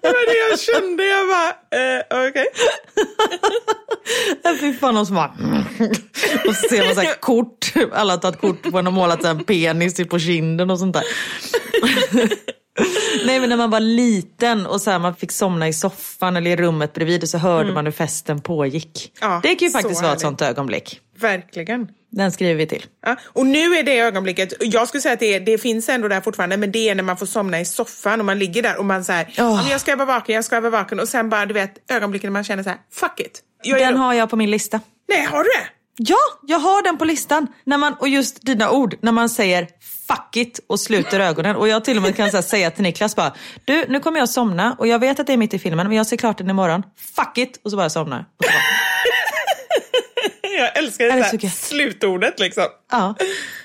[0.01, 1.05] det var det jag kände.
[1.05, 2.45] Jag bara, eh, okej.
[4.43, 4.57] Okay.
[4.59, 5.33] Fy fan, någon som bara...
[6.47, 7.73] och så ser man så här kort.
[7.93, 11.03] Alla har tagit kort på en och målat en penis på kinden och sånt där.
[13.25, 16.51] Nej men när man var liten och så här, man fick somna i soffan eller
[16.51, 17.73] i rummet bredvid och så hörde mm.
[17.73, 19.11] man hur festen pågick.
[19.21, 20.99] Ja, det kan ju faktiskt vara ett sånt ögonblick.
[21.19, 21.87] Verkligen.
[22.11, 22.85] Den skriver vi till.
[23.05, 26.21] Ja, och nu är det ögonblicket, jag skulle säga att det, det finns ändå där
[26.21, 28.85] fortfarande, men det är när man får somna i soffan och man ligger där och
[28.85, 29.67] man säger oh.
[29.71, 32.31] jag ska vara vaken, jag ska vara vaken och sen bara du vet ögonblicket när
[32.31, 33.41] man känner så här, fuck it.
[33.63, 34.79] Den har jag på min lista.
[35.09, 35.78] Nej, har du det?
[36.01, 37.47] Ja, jag har den på listan.
[37.63, 39.67] När man, och just dina ord, när man säger
[40.07, 41.55] fuck it och sluter ögonen.
[41.55, 43.33] Och jag till och med kan så säga till Niklas bara,
[43.65, 45.97] du nu kommer jag somna och jag vet att det är mitt i filmen men
[45.97, 46.83] jag ser klart den imorgon.
[47.15, 47.61] Fuck it!
[47.63, 48.51] Och så bara somnar jag.
[50.59, 52.65] jag älskar det, det här slutordet liksom.
[52.91, 53.15] Ja,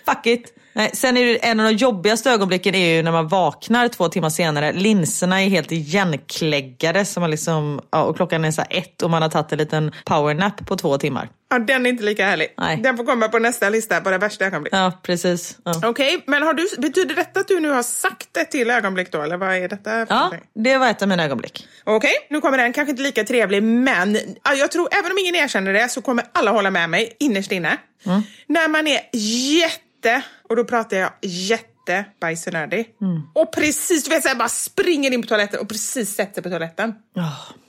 [0.06, 0.53] fuck it.
[0.76, 4.08] Nej, sen är det en av de jobbigaste ögonblicken är ju när man vaknar två
[4.08, 4.72] timmar senare.
[4.72, 9.22] Linserna är helt igenkläggade så man liksom, ja, och klockan är så ett och man
[9.22, 11.28] har tagit en liten powernap på två timmar.
[11.50, 12.54] Ja, den är inte lika härlig.
[12.58, 12.76] Nej.
[12.76, 14.74] Den får komma på nästa lista på det värsta ögonblick.
[14.74, 15.58] Ja, precis.
[15.64, 15.72] Ja.
[15.76, 19.12] Okej, okay, men har du, betyder detta att du nu har sagt ett till ögonblick
[19.12, 19.22] då?
[19.22, 20.40] Eller vad är detta för Ja, någonting?
[20.54, 21.68] det var ett av mina ögonblick.
[21.84, 22.72] Okej, okay, nu kommer den.
[22.72, 24.18] Kanske inte lika trevlig, men
[24.58, 27.76] jag tror även om ingen erkänner det så kommer alla hålla med mig innerst inne.
[28.06, 28.22] Mm.
[28.46, 32.86] När man är jätte jätte, och då pratar jag jätte bajsnödig.
[33.32, 36.48] Och precis, du vet såhär, bara springer in på toaletten och precis sätter sig på
[36.48, 36.94] toaletten.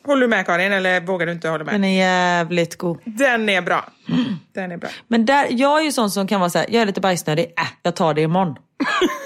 [0.05, 1.73] Håller du med Karin eller vågar du inte hålla med?
[1.73, 2.99] Den är jävligt god.
[3.05, 3.85] Den är bra.
[4.53, 4.89] Den är bra.
[5.07, 7.53] Men där, jag är ju sån som kan vara så här, jag är lite bajsnödig,
[7.57, 8.55] äh, jag tar det imorgon.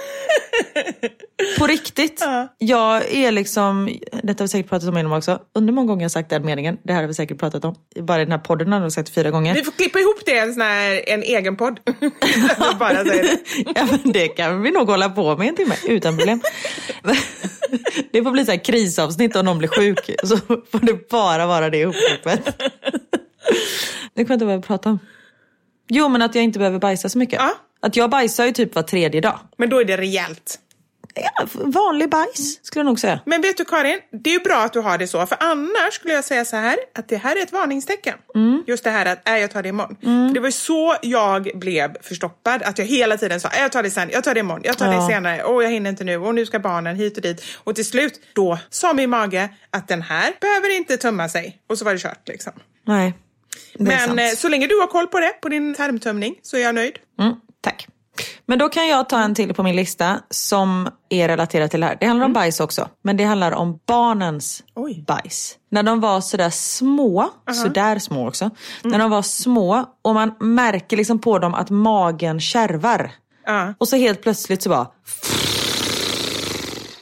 [1.60, 2.24] På riktigt.
[2.58, 6.12] Jag är liksom, detta har vi säkert pratat om innan också, hur många gånger jag
[6.12, 7.76] sagt den meningen, det här har vi säkert pratat om.
[8.00, 9.54] Bara i den här podden har jag sagt fyra gånger.
[9.54, 11.80] Vi får klippa ihop det en, sån här, en egen podd.
[12.80, 13.40] Bara säger det.
[13.76, 16.42] ja, men det kan vi nog hålla på med en timme utan problem.
[18.12, 20.10] det får bli så här krisavsnitt om någon blir sjuk.
[20.24, 22.62] Så får det bara vara det ihopklippet.
[24.14, 25.00] Det kommer jag inte vad jag prata om.
[25.88, 27.40] Jo men att jag inte behöver bajsa så mycket.
[27.40, 27.56] Ja.
[27.82, 29.40] Att jag bajsar ju typ var tredje dag.
[29.58, 30.60] Men då är det rejält.
[31.16, 33.20] Ja, vanlig bajs skulle jag nog säga.
[33.26, 35.26] Men vet du Karin, det är ju bra att du har det så.
[35.26, 38.14] För annars skulle jag säga så här, att det här är ett varningstecken.
[38.68, 39.98] Just det här att, äh, jag tar det imorgon.
[40.02, 42.64] För det var ju så jag blev förstoppad.
[42.64, 44.78] Att jag hela tiden sa, äh, jag tar det sen, jag tar det imorgon, jag
[44.78, 45.02] tar Ja.
[45.02, 45.44] det senare.
[45.46, 46.18] Åh, jag hinner inte nu.
[46.18, 47.44] Och nu ska barnen hit och dit.
[47.64, 51.60] Och till slut, då sa min mage att den här behöver inte tumma sig.
[51.70, 52.54] Och så var det kört liksom.
[52.88, 53.14] Nej,
[53.80, 54.20] Men sant.
[54.20, 56.96] eh, så länge du har koll på det, på din tarmtömning, så är jag nöjd.
[57.20, 57.88] Mm, tack.
[58.46, 61.86] Men då kan jag ta en till på min lista som är relaterad till det
[61.86, 61.98] här.
[62.00, 65.04] Det handlar om bajs också, men det handlar om barnens Oj.
[65.08, 65.56] bajs.
[65.72, 68.50] När de var sådär små, sådär små också.
[68.84, 73.12] När de var små och man märker liksom på dem att magen kärvar.
[73.46, 73.74] Ja.
[73.78, 74.88] Och så helt plötsligt så bara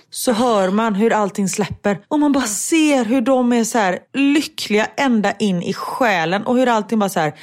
[0.10, 4.00] så hör man hur allting släpper och man bara ser hur de är så här
[4.14, 7.34] lyckliga ända in i själen och hur allting bara så här.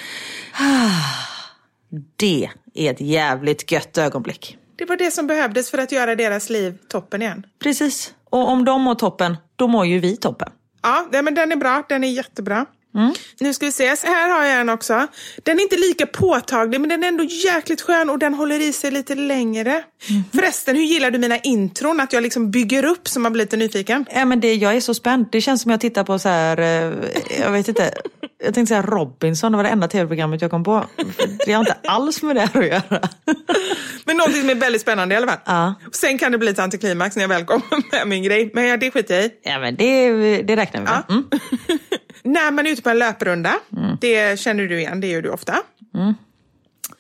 [2.17, 4.59] Det är ett jävligt gött ögonblick.
[4.77, 7.47] Det var det som behövdes för att göra deras liv toppen igen.
[7.63, 8.15] Precis.
[8.31, 10.49] Och om de mår toppen, då mår ju vi toppen.
[10.83, 11.83] Ja, men den är bra.
[11.89, 12.67] Den är jättebra.
[13.41, 13.95] Nu ska vi se.
[14.03, 15.07] Här har jag en också.
[15.43, 18.73] Den är inte lika påtaglig, men den är ändå jäkligt skön och den håller i
[18.73, 19.85] sig lite längre.
[20.33, 22.01] Förresten, hur gillar du mina intron?
[22.01, 24.07] Att jag liksom bygger upp så man blir lite nyfiken.
[24.15, 25.27] Ja, men det, jag är så spänd.
[25.33, 26.93] Det känns som jag tittar på så här, eh,
[27.41, 27.95] jag vet inte,
[28.45, 30.85] jag tänkte säga Robinson, det var det enda tv-programmet jag kom på.
[31.47, 33.09] Det har inte alls med det här att göra.
[34.05, 35.39] Men någonting som är väldigt spännande i alla fall.
[35.45, 35.75] Ja.
[35.87, 38.51] Och sen kan det bli ett antiklimax när jag väl kommer med min grej.
[38.55, 39.31] Men ja, det skiter jag i.
[39.43, 41.03] Ja, men det, det räknar vi med.
[41.09, 41.15] Ja.
[41.15, 41.29] Mm.
[42.27, 43.55] När man är ute på en löprunda,
[44.01, 45.63] det känner du igen, det gör du ofta.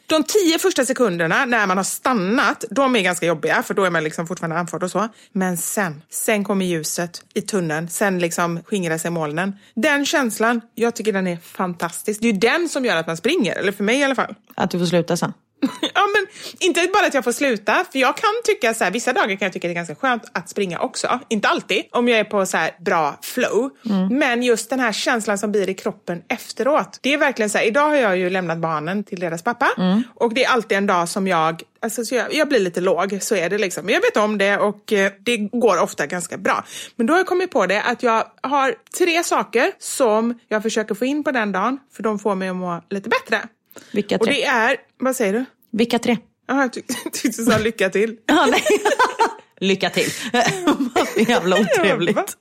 [0.07, 3.91] De tio första sekunderna när man har stannat, de är ganska jobbiga för då är
[3.91, 5.09] man liksom fortfarande andfådd och så.
[5.32, 9.53] Men sen, sen kommer ljuset i tunneln, sen liksom skingrar sig molnen.
[9.74, 12.20] Den känslan, jag tycker den är fantastisk.
[12.20, 14.35] Det är ju den som gör att man springer, eller för mig i alla fall.
[14.55, 15.32] Att du får sluta sen.
[15.95, 16.27] ja, men
[16.59, 19.47] inte bara att jag får sluta, för jag kan tycka så här, vissa dagar kan
[19.47, 21.21] jag tycka det är ganska skönt att springa också.
[21.29, 23.71] Inte alltid, om jag är på så här bra flow.
[24.11, 26.99] Men just den här känslan som blir i kroppen efteråt.
[27.01, 29.71] Det är verkligen så här, idag har jag ju lämnat barnen till deras pappa
[30.15, 33.19] och det är alltid en dag som jag Alltså, så jag, jag blir lite låg,
[33.21, 33.85] så är det liksom.
[33.85, 36.65] Men jag vet om det och eh, det går ofta ganska bra.
[36.97, 40.95] Men då har jag kommit på det att jag har tre saker som jag försöker
[40.95, 43.49] få in på den dagen, för de får mig att må lite bättre.
[43.93, 44.35] Vilka Och tre?
[44.35, 45.45] det är, vad säger du?
[45.77, 46.18] Vilka tre?
[46.49, 46.72] Jaha, jag
[47.12, 48.16] tyckte du sa lycka till.
[48.27, 48.62] Ja, nej.
[49.61, 50.11] Lycka till.
[51.29, 52.37] Jävla otrevligt.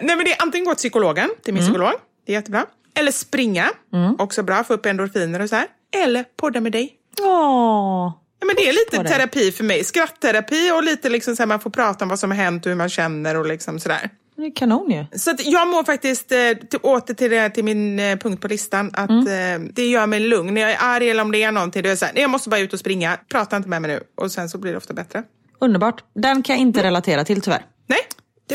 [0.00, 1.92] Nej men det är antingen gå till psykologen, till min psykolog,
[2.26, 2.66] det är jättebra.
[2.94, 3.70] Eller springa,
[4.18, 5.66] också bra, få upp endorfiner och så här.
[6.04, 6.92] Eller podda med dig.
[7.20, 8.12] Åh.
[8.40, 9.84] Ja, men det är lite terapi för mig.
[9.84, 12.70] Skrattterapi och lite liksom så här, man får prata om vad som har hänt och
[12.70, 14.10] hur man känner och liksom sådär.
[14.38, 15.18] Det är kanon ju.
[15.18, 16.38] Så jag mår faktiskt, eh,
[16.82, 20.54] åter till, det, till min eh, punkt på listan, att eh, det gör mig lugn.
[20.54, 22.30] När jag är arg eller om det är någonting, då är det så här, jag
[22.30, 24.00] måste bara ut och springa, prata inte med mig nu.
[24.16, 25.22] Och sen så blir det ofta bättre.
[25.60, 26.04] Underbart.
[26.14, 27.66] Den kan jag inte relatera till tyvärr.
[27.86, 27.98] Nej,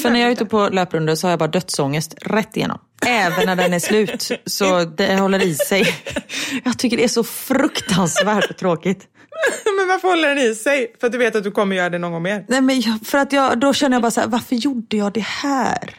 [0.01, 2.79] För när jag är ute på löprundor så har jag bara dödsångest rätt igenom.
[3.05, 4.31] Även när den är slut.
[4.45, 5.85] Så det håller i sig.
[6.63, 9.07] Jag tycker det är så fruktansvärt tråkigt.
[9.77, 10.95] Men varför håller den i sig?
[10.99, 12.45] För att du vet att du kommer göra det någon gång mer?
[12.47, 15.13] Nej, men jag, för att jag, då känner jag bara så här, varför gjorde jag
[15.13, 15.95] det här?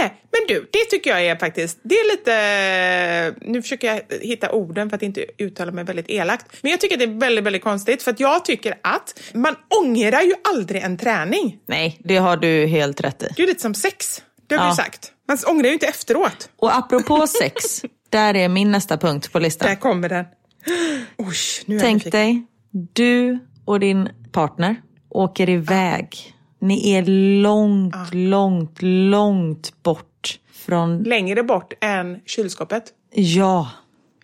[0.00, 4.52] Nej, men du, det tycker jag är faktiskt, det är lite, nu försöker jag hitta
[4.52, 6.46] orden för att inte uttala mig väldigt elakt.
[6.62, 10.20] Men jag tycker det är väldigt, väldigt konstigt för att jag tycker att man ångrar
[10.22, 11.58] ju aldrig en träning.
[11.66, 13.28] Nej, det har du helt rätt i.
[13.36, 14.70] Det är lite som sex, det har Ja.
[14.70, 15.12] ju sagt.
[15.28, 16.48] Man ångrar ju inte efteråt.
[16.56, 19.68] Och apropå sex, där är min nästa punkt på listan.
[19.68, 20.24] Där kommer den.
[21.16, 21.34] Oj,
[21.66, 22.46] nu är jag Tänk dig,
[22.92, 26.34] du och din partner åker iväg.
[26.60, 27.04] Ni är
[27.42, 32.84] långt, långt, långt bort från, Längre bort än kylskåpet.
[33.14, 33.70] ja,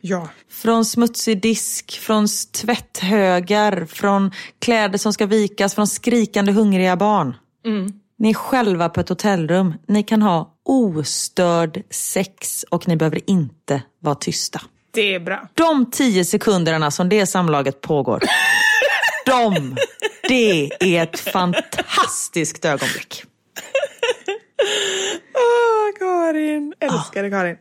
[0.05, 0.29] Ja.
[0.51, 7.37] från smutsig disk, från tvätthögar, från kläder som ska vikas, från skrikande hungriga barn.
[8.19, 9.75] Ni är själva på ett hotellrum.
[9.89, 14.61] Ni kan ha ostörd sex och ni behöver inte vara tysta.
[14.95, 15.49] Det är bra.
[15.55, 18.21] De tio sekunderna som det samlaget pågår,
[19.27, 19.77] de,
[20.29, 23.25] det är ett fantastiskt ögonblick.
[25.35, 26.75] Åh, Karin.
[26.81, 27.57] Älskar dig Karin.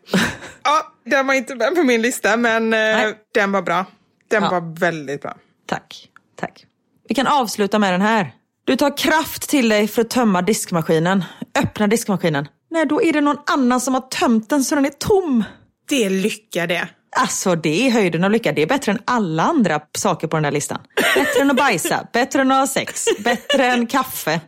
[0.63, 3.13] Ja, den var inte med på min lista, men eh, Nej.
[3.33, 3.85] den var bra.
[4.29, 4.49] Den Ja.
[4.49, 5.35] var väldigt bra.
[5.67, 6.09] Tack,
[6.39, 6.65] tack.
[7.09, 8.31] Vi kan avsluta med den här.
[8.65, 11.23] Du tar kraft till dig för att tömma diskmaskinen.
[11.63, 12.47] Öppna diskmaskinen.
[12.71, 15.43] Nej, då är det någon annan som har tömt den så den är tom.
[15.89, 16.87] Det är lycka det.
[17.15, 18.51] Alltså det är höjden av lycka.
[18.51, 20.79] Det är bättre än alla andra saker på den där listan.
[21.15, 24.41] Bättre än att bajsa, bättre än att ha sex, bättre än kaffe.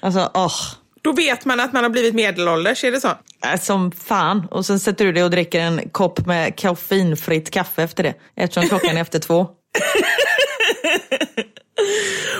[0.00, 0.54] Alltså, åh.
[1.02, 3.08] Då vet man att man har blivit medelålders, är det så?
[3.46, 4.46] Äh, Som fan.
[4.50, 8.14] Och sen sätter du dig och dricker en kopp med koffeinfritt kaffe efter det.
[8.36, 9.46] Eftersom klockan är efter två.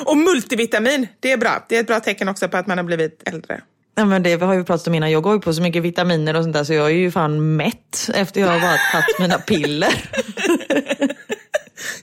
[0.04, 1.66] Och multivitamin, det är bra.
[1.68, 3.60] Det är ett bra tecken också på att man har blivit äldre.
[3.94, 5.10] Ja, men det har vi pratat om innan.
[5.10, 7.56] Jag går ju på så mycket vitaminer och sånt där så jag är ju fan
[7.56, 10.04] mätt efter jag har bara tagit mina piller.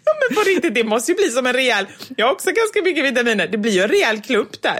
[0.06, 1.86] Ja, men på riktigt, det måste ju bli som en rejäl...
[2.18, 3.48] Jag har också ganska mycket vitaminer.
[3.48, 4.80] Det blir ju en rejäl klump där.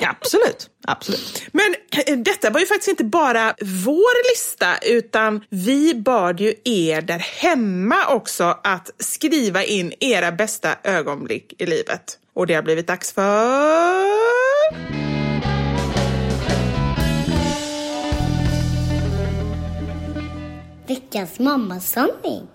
[0.00, 1.42] Ja, absolut, absolut.
[1.52, 1.74] Men
[2.06, 7.18] eh, detta var ju faktiskt inte bara vår lista, utan vi bad ju er där
[7.18, 12.18] hemma också att skriva in era bästa ögonblick i livet.
[12.34, 14.37] Och det har blivit dags för...
[20.88, 22.46] Veckans mammasanning.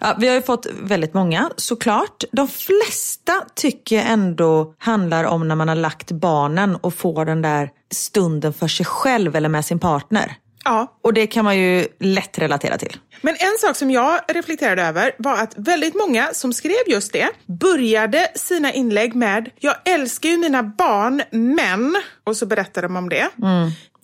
[0.00, 2.24] Ja, vi har ju fått väldigt många såklart.
[2.32, 7.42] De flesta tycker jag ändå handlar om när man har lagt barnen och får den
[7.42, 10.34] där stunden för sig själv eller med sin partner.
[10.64, 12.96] Ja, Och det kan man ju lätt relatera till.
[13.20, 17.28] Men en sak som jag reflekterade över var att väldigt många som skrev just det
[17.46, 23.08] började sina inlägg med “Jag älskar ju mina barn, men...” och så berättar de om
[23.08, 23.28] det.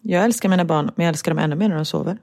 [0.03, 2.19] Jag älskar mina barn, men jag älskar dem ännu mer när de sover.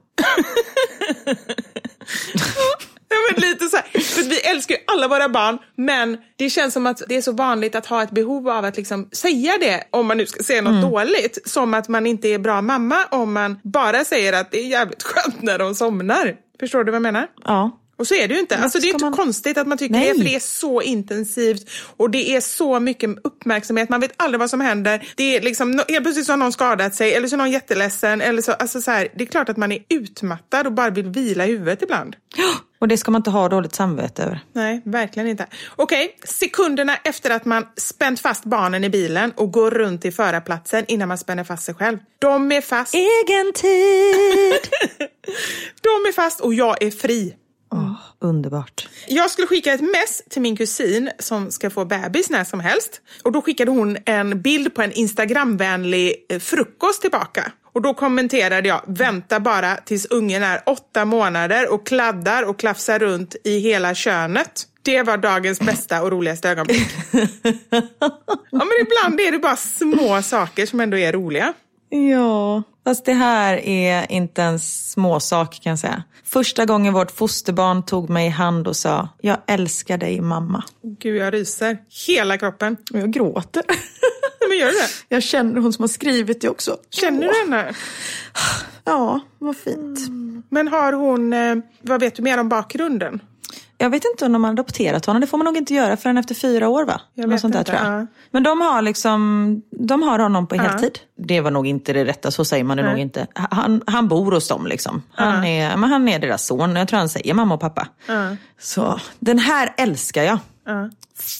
[3.12, 4.00] Ja, men lite så här.
[4.00, 7.32] För vi älskar ju alla våra barn, men det känns som att det är så
[7.32, 10.62] vanligt att ha ett behov av att liksom säga det om man nu ska säga
[10.62, 11.38] något dåligt.
[11.48, 15.02] Som att man inte är bra mamma om man bara säger att det är jävligt
[15.02, 16.36] skönt när de somnar.
[16.60, 17.26] Förstår du vad jag menar?
[17.44, 17.79] Ja.
[18.00, 18.56] Och så är det ju inte.
[18.56, 20.08] Alltså, det är inte man- konstigt att man tycker Nej.
[20.08, 23.88] det, för det är så intensivt och det är så mycket uppmärksamhet.
[23.88, 25.08] Man vet aldrig vad som händer.
[25.16, 28.20] Det är liksom, helt plötsligt så har någon skadat sig eller så är någon jätteledsen.
[28.20, 31.08] Eller så, alltså så här, det är klart att man är utmattad och bara vill
[31.08, 32.16] vila i huvudet ibland.
[32.78, 34.40] Och det ska man inte ha dåligt samvete över.
[34.52, 35.46] Nej, verkligen inte.
[35.76, 40.84] Okej, sekunderna efter att man spänt fast barnen i bilen och går runt i förarplatsen
[40.88, 41.98] innan man spänner fast sig själv.
[42.18, 44.60] De är fast, Egen tid!
[45.82, 47.34] de är fast och jag är fri.
[47.72, 48.88] Åh, underbart.
[49.08, 53.00] Jag skulle skicka ett mess till min kusin som ska få bebis när som helst.
[53.24, 57.52] Och då skickade hon en bild på en Instagramvänlig eh, frukost tillbaka.
[57.72, 62.98] Och då kommenterade jag, vänta bara tills ungen är åtta månader och kladdar och klafsar
[62.98, 64.66] runt i hela könet.
[64.82, 66.88] Det var dagens bästa och roligaste ögonblick.
[67.10, 67.30] ja,
[68.50, 71.52] men ibland är det bara små saker som ändå är roliga.
[71.90, 76.02] Ja, fast det här är inte en småsak kan jag säga.
[76.24, 80.64] Första gången vårt fosterbarn tog mig i hand och sa Jag älskar dig mamma.
[80.82, 81.78] Gud, jag ryser.
[82.06, 82.76] Hela kroppen.
[82.92, 83.62] Och jag gråter.
[84.48, 84.88] Men gör du det?
[85.08, 86.76] Jag känner hon som har skrivit det också.
[86.90, 87.74] Känner du henne?
[88.84, 89.98] Ja, vad fint.
[90.48, 93.20] Men har hon, eh, vad vet du mer om bakgrunden?
[93.82, 95.20] Jag vet inte om de har adopterat honom.
[95.20, 97.00] Det får man nog inte göra förrän efter fyra år va?
[97.14, 98.00] Jag Något vet sånt där, inte, tror jag.
[98.00, 98.06] ja.
[98.30, 100.98] Men de har liksom, de har honom på heltid.
[101.18, 102.92] Det var nog inte det rätta, så säger man det Nej.
[102.92, 103.26] nog inte.
[103.34, 105.02] Han, han bor hos dem liksom.
[105.12, 106.76] Han, är, men han är deras son.
[106.76, 107.88] Jag tror han säger mamma och pappa.
[108.60, 110.38] Så den här älskar jag.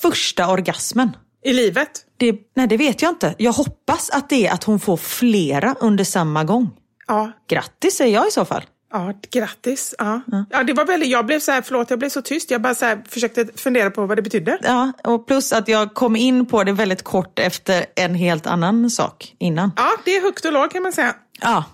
[0.02, 1.16] Första orgasmen.
[1.44, 1.90] I livet?
[2.16, 3.34] Det, nej, det vet jag inte.
[3.38, 6.70] Jag hoppas att det är att hon får flera under samma gång.
[7.06, 7.32] Ja.
[7.48, 8.62] Grattis säger jag i så fall.
[8.92, 9.94] Ja, grattis.
[9.98, 10.20] Ja.
[10.50, 12.50] Ja, det var väldigt, jag blev så här, förlåt, jag blev så tyst.
[12.50, 14.58] Jag bara så här, försökte fundera på vad det betydde.
[14.62, 18.90] Ja, och plus att jag kom in på det väldigt kort efter en helt annan
[18.90, 19.72] sak innan.
[19.76, 21.14] Ja, det är högt och lågt kan man säga.
[21.40, 21.64] Ja,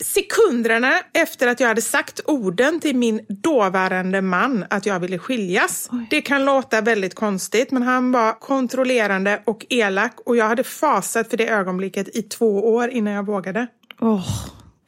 [0.00, 5.90] Sekunderna efter att jag hade sagt orden till min dåvarande man att jag ville skiljas.
[6.10, 11.30] Det kan låta väldigt konstigt, men han var kontrollerande och elak och jag hade fasat
[11.30, 13.66] för det ögonblicket i två år innan jag vågade.
[14.00, 14.26] Åh,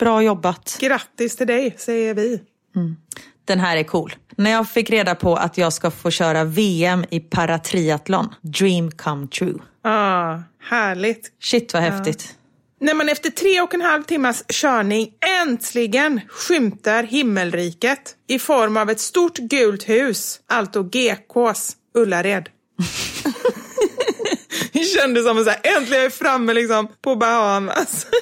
[0.00, 0.76] bra jobbat.
[0.80, 2.40] Grattis till dig, säger vi.
[3.44, 4.14] Den här är cool.
[4.36, 9.28] När jag fick reda på att jag ska få köra VM i paratriathlon, dream come
[9.28, 9.58] true.
[9.84, 11.32] Ah, härligt.
[11.42, 12.36] Shit vad häftigt.
[12.80, 15.10] När man efter tre och en halv timmas körning
[15.42, 22.48] äntligen skymtar himmelriket i form av ett stort gult hus, alltså GKs Ullared.
[24.80, 28.06] Det kändes som att äntligen är jag framme liksom på Bahamas.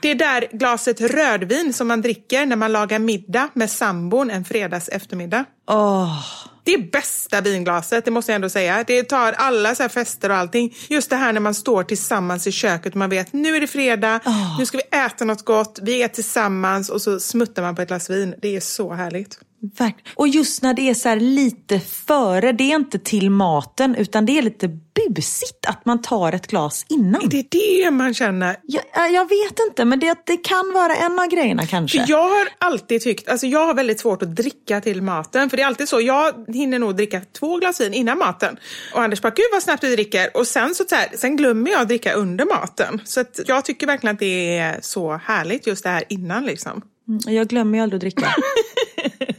[0.00, 4.44] Det är där glaset rödvin som man dricker när man lagar middag med sambon en
[4.44, 5.44] fredags eftermiddag.
[5.70, 6.24] Åh.
[6.64, 8.84] Det är bästa vinglaset, det måste jag ändå säga.
[8.86, 10.74] Det tar alla så fester och allting.
[10.88, 13.66] Just det här när man står tillsammans i köket och man vet nu är det
[13.66, 14.20] fredag,
[14.58, 17.88] nu ska vi äta något gott, vi är tillsammans och så smuttar man på ett
[17.88, 18.34] glas vin.
[18.42, 19.38] Det är så härligt.
[19.78, 20.12] Verkligen.
[20.14, 24.38] Och just när det är så lite före, det är inte till maten utan det
[24.38, 24.68] är lite
[25.14, 27.28] busigt att man tar ett glas innan.
[27.28, 27.46] Det är
[27.84, 28.56] det man känner.
[28.62, 31.98] Jag, jag vet inte, men det, det kan vara en av grejerna kanske.
[32.00, 35.50] För jag har alltid tyckt, alltså jag har väldigt svårt att dricka till maten.
[35.50, 38.56] För det är alltid så, jag hinner nog dricka två glas vin innan maten.
[38.94, 40.36] Och Anders bara, gud vad snabbt du dricker.
[40.36, 43.00] Och sen, så, så här, sen glömmer jag att dricka under maten.
[43.04, 46.82] Så jag tycker verkligen att det är så härligt just det här innan liksom.
[47.08, 48.34] Mm, Jag glömmer ju aldrig att dricka.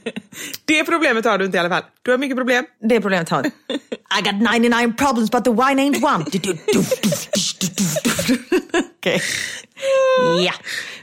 [0.65, 1.83] Det problemet har du inte i alla fall.
[2.01, 2.65] Du har mycket problem.
[2.79, 3.45] Det är problemet har
[4.19, 6.25] I got 99 problems but the wine ain't one.
[8.97, 9.21] Okej.
[10.45, 10.53] Ja.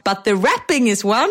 [0.04, 1.28] But the rapping is one.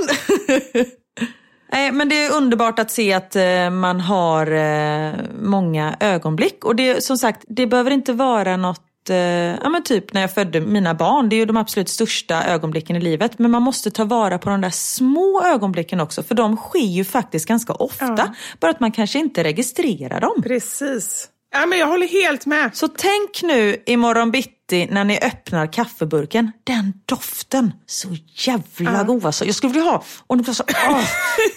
[1.72, 6.66] Nej, men det är underbart att se att eh, man har eh, många ögonblick.
[6.66, 10.34] Och det, som sagt, det behöver inte vara något eh, ja, men typ när jag
[10.34, 13.39] födde mina barn, det är ju de absolut största ögonblicken i livet.
[13.39, 17.04] Men man måste ta vara på de där små ögonblicken också, för de sker ju
[17.04, 18.36] faktiskt ganska ofta.
[18.60, 20.41] Bara att man kanske inte registrerar dem.
[20.43, 21.30] Precis.
[21.54, 22.76] Ja, men jag håller helt med.
[22.76, 26.52] Så tänk nu imorgon bitti när ni öppnar kaffeburken.
[26.64, 27.74] Den doften.
[27.86, 29.45] Så jävla god alltså.
[29.45, 30.04] Jag skulle vilja ha,
[30.36, 31.04] det var så, åh,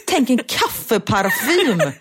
[0.06, 1.92] tänk en kaffeparfym.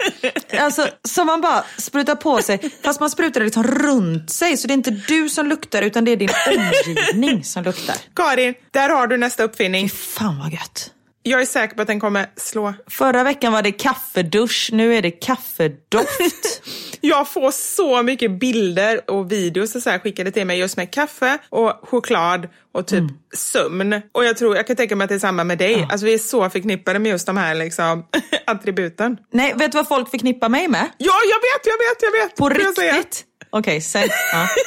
[0.59, 2.71] Alltså som man bara sprutar på sig.
[2.83, 4.57] Fast man sprutar det liksom runt sig.
[4.57, 7.95] Så det är inte du som luktar utan det är din omgivning som luktar.
[8.15, 9.89] Karin, där har du nästa uppfinning.
[9.89, 10.91] Fy fan vad gött.
[11.25, 12.73] Jag är säker på att den kommer slå.
[12.89, 16.61] Förra veckan var det kaffedusch, nu är det kaffedoft.
[17.05, 20.91] Jag får så mycket bilder och videos och så här skickade till mig just med
[20.93, 23.03] kaffe och choklad och typ
[23.35, 24.01] sömn.
[24.11, 25.87] Och jag tror, jag kan tänka mig att det är samma med dig.
[25.91, 28.05] Alltså vi är så förknippade med just de här liksom
[28.45, 29.17] attributen.
[29.31, 30.89] Nej, vet du vad folk förknippar mig med?
[30.97, 32.35] Ja, jag vet, jag vet, jag vet!
[32.35, 33.23] På riktigt?
[33.49, 34.09] Okej, säg.
[34.31, 34.47] Ja.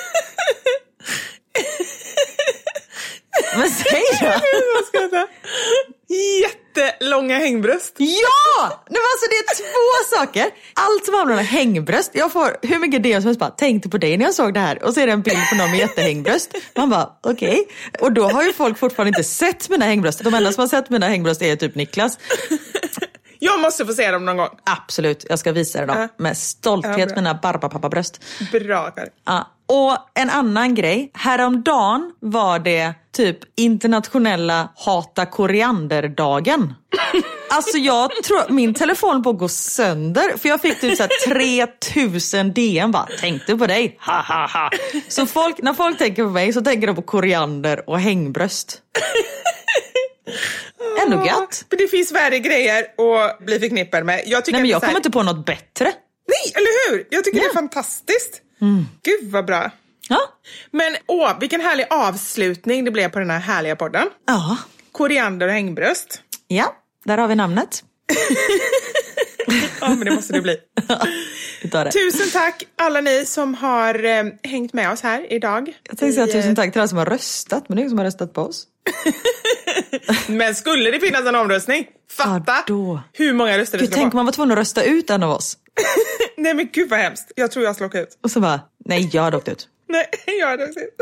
[3.56, 4.26] Men säg då!
[5.12, 5.28] Jag.
[6.42, 7.94] Jättelånga hängbröst.
[7.98, 8.84] Ja!
[8.90, 10.46] Nej, alltså, det är två saker.
[10.74, 12.10] Allt som handlar om hängbröst.
[12.14, 14.60] Jag får hur mycket DM som helst bara, tänkte på dig när jag såg det
[14.60, 14.82] här.
[14.84, 16.54] Och så är det en bild på någon med jättehängbröst.
[16.76, 17.68] Man bara, okej.
[18.00, 20.24] Och då har ju folk fortfarande inte sett mina hängbröst.
[20.24, 22.18] De enda som har sett mina hängbröst är typ Niklas.
[23.38, 24.48] Jag måste få se dem någon gång.
[24.64, 25.98] Absolut, jag ska visa det dem.
[26.00, 26.08] Ja.
[26.18, 27.14] Med stolthet, Ja, bra.
[27.16, 28.20] mina barbapappabröst.
[28.52, 28.92] Bra.
[29.26, 29.52] Ja.
[29.68, 31.10] Och en annan grej.
[31.14, 36.74] Häromdagen var det typ internationella hata korianderdagen.
[37.48, 40.38] Alltså jag tror min telefon på att gå sönder.
[40.38, 43.98] För jag fick typ så här 3000 DM bara, tänkte på dig.
[44.00, 44.70] Ha, ha, ha.
[45.08, 48.78] Så folk, när folk tänker på mig så tänker de på koriander och hängbröst.
[51.06, 51.64] Ändå gött.
[51.70, 54.22] För det finns värre grejer att bli förknippad med.
[54.26, 55.92] Jag tycker Nej men jag kommer inte på något bättre.
[56.28, 57.06] Nej, eller hur?
[57.10, 58.42] Jag tycker det är Ja.
[58.60, 58.86] Mm.
[59.02, 59.70] Gud vad bra.
[60.08, 60.18] Ja.
[60.70, 64.08] Men åh, vilken härlig avslutning det blev på den här härliga podden.
[64.26, 64.56] Ja.
[64.92, 66.20] Koriander och hängbröst.
[66.48, 67.84] Ja, där har vi namnet.
[69.80, 70.56] Ja, men det måste det bli.
[71.70, 71.90] Tar det.
[71.92, 75.68] Tusen tack alla ni som har eh, hängt med oss här idag.
[75.88, 77.82] Jag tänkte säga I, tusen eh, tack till alla som har röstat, men det är
[77.82, 78.64] ingen som har röstat på oss.
[80.26, 84.14] Men skulle det finnas en omröstning, fatta Ja, hur många röster det Gud, skulle tänk
[84.14, 84.16] om vara.
[84.16, 85.56] man var tvungen att rösta ut en av oss.
[86.36, 87.32] Nej men gud vad hemskt.
[87.36, 88.18] Jag tror jag ska åka ut.
[88.22, 89.68] Och så bara, nej jag hade åkt ut.
[89.88, 90.06] Nej,
[90.40, 90.94] jag hade åkt ut.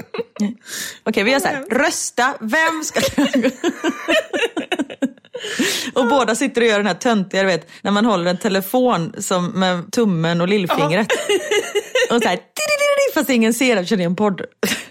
[1.04, 1.64] Okej, vi gör så här.
[1.70, 3.00] Rösta, vem ska...
[6.00, 9.14] och båda sitter och gör den här töntiga, du vet, när man håller en telefon
[9.18, 11.06] som med tummen och lillfingret.
[12.10, 12.38] och så här,
[13.14, 14.42] fast ingen ser eftersom det är en podd.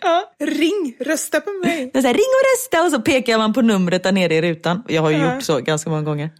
[0.02, 1.92] Ja, ring, rösta på mig.
[1.94, 4.84] Så här, ring och rösta och så pekar man på numret där nere i rutan.
[4.88, 5.34] Jag har ju Ja.
[5.36, 6.30] gjort så ganska många gånger.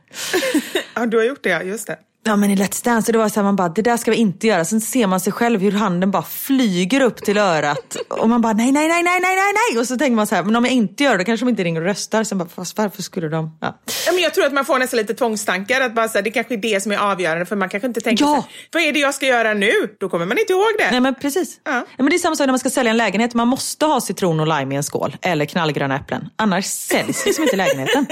[0.96, 1.64] Ja, du har gjort det.
[1.64, 1.98] Just det.
[2.26, 4.18] Ja men i Let's Dance, det var så här, man bara, det där ska vi
[4.18, 4.66] inte göra.
[4.66, 7.98] Sen ser man sig själv hur handen bara flyger upp till örat.
[8.10, 9.80] Och man bara, nej, nej, nej, nej, nej, nej, nej.
[9.80, 11.64] Och så tänker man så här, men om jag inte gör det kanske de inte
[11.64, 12.24] ringer och röstar.
[12.24, 13.58] Sen bara, fast varför skulle de?
[13.62, 13.80] Ja.
[14.06, 15.82] Ja, men jag tror att man får nästan lite tvångstankar.
[15.82, 17.46] Att bara, så här, det kanske är det som är avgörande.
[17.46, 18.28] För man kanske inte tänker Ja.
[18.30, 18.44] så här,
[18.74, 19.72] vad är det jag ska göra nu?
[20.00, 20.92] Då kommer man inte ihåg det.
[20.92, 21.60] Nej men precis.
[21.64, 21.72] Ja.
[21.72, 21.84] Ja.
[21.98, 23.34] men det är samma sak när man ska sälja en lägenhet.
[23.34, 25.18] Man måste ha citron och lime i en skål.
[25.22, 26.30] Eller knallgröna äpplen.
[26.36, 28.06] Annars säljs liksom inte lägenheten.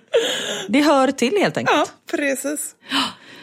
[0.68, 1.78] Det hör till helt enkelt.
[1.78, 2.74] Ja, precis.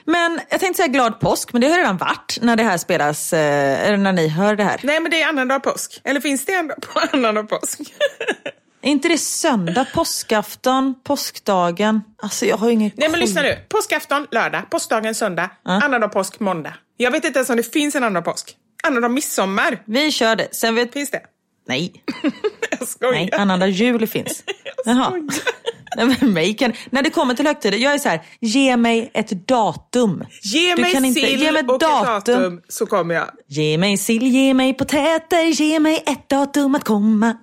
[0.09, 3.33] Men jag tänkte säga glad påsk, men det har redan varit när det här spelas,
[3.33, 4.79] eh, eller när ni hör det här.
[4.83, 6.01] Nej, men det är annandag påsk.
[6.03, 7.79] Eller finns det en på annandag påsk?
[8.81, 12.01] Är inte det söndag, påskafton, påskdagen?
[12.21, 13.57] Alltså jag har ingen Nej, men lyssna nu.
[13.69, 14.69] Påskafton, lördag.
[14.69, 15.49] Påskdagen, söndag.
[15.63, 16.73] Annandag påsk, måndag.
[16.97, 18.55] Jag vet inte ens om det finns en annandag påsk.
[18.83, 19.81] Annandag midsommar.
[19.85, 20.47] Vi kör det.
[20.55, 21.21] Sen vet, Finns det?
[21.69, 22.03] Nej,
[22.79, 23.11] Jag skojar.
[23.13, 24.43] nej, annandag jul finns.
[24.85, 25.13] Jaha.
[25.95, 29.11] Nej, men mig kan, när det kommer till högtider, jag är så här, ge mig
[29.13, 30.23] ett datum.
[30.43, 32.35] Ge Du mig kan inte- sill ge mig och ett datum.
[32.35, 33.27] datum så kommer jag.
[33.47, 37.37] Ge mig sill, ge mig potäter, ge mig ett datum att komma.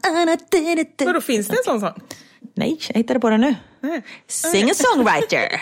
[1.04, 2.00] Vadå, finns det en sån sång?
[2.56, 3.54] Nej, jag hittade på det nu.
[3.80, 4.02] Nej.
[4.28, 5.60] Singer-songwriter.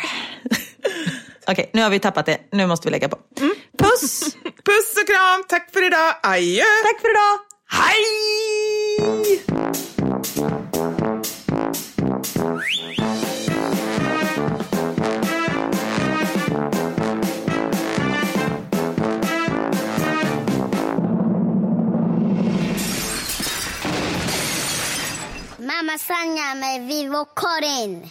[1.47, 2.39] Okej, nu har vi tappat det.
[2.53, 3.17] Nu måste vi lägga på.
[3.79, 4.21] Puss!
[4.43, 6.63] Puss och kram, tack för idag, adjö!
[6.85, 7.39] Tack för idag!
[7.71, 8.05] Hej!
[25.59, 28.11] Mamma Sanja med Vivo Karin.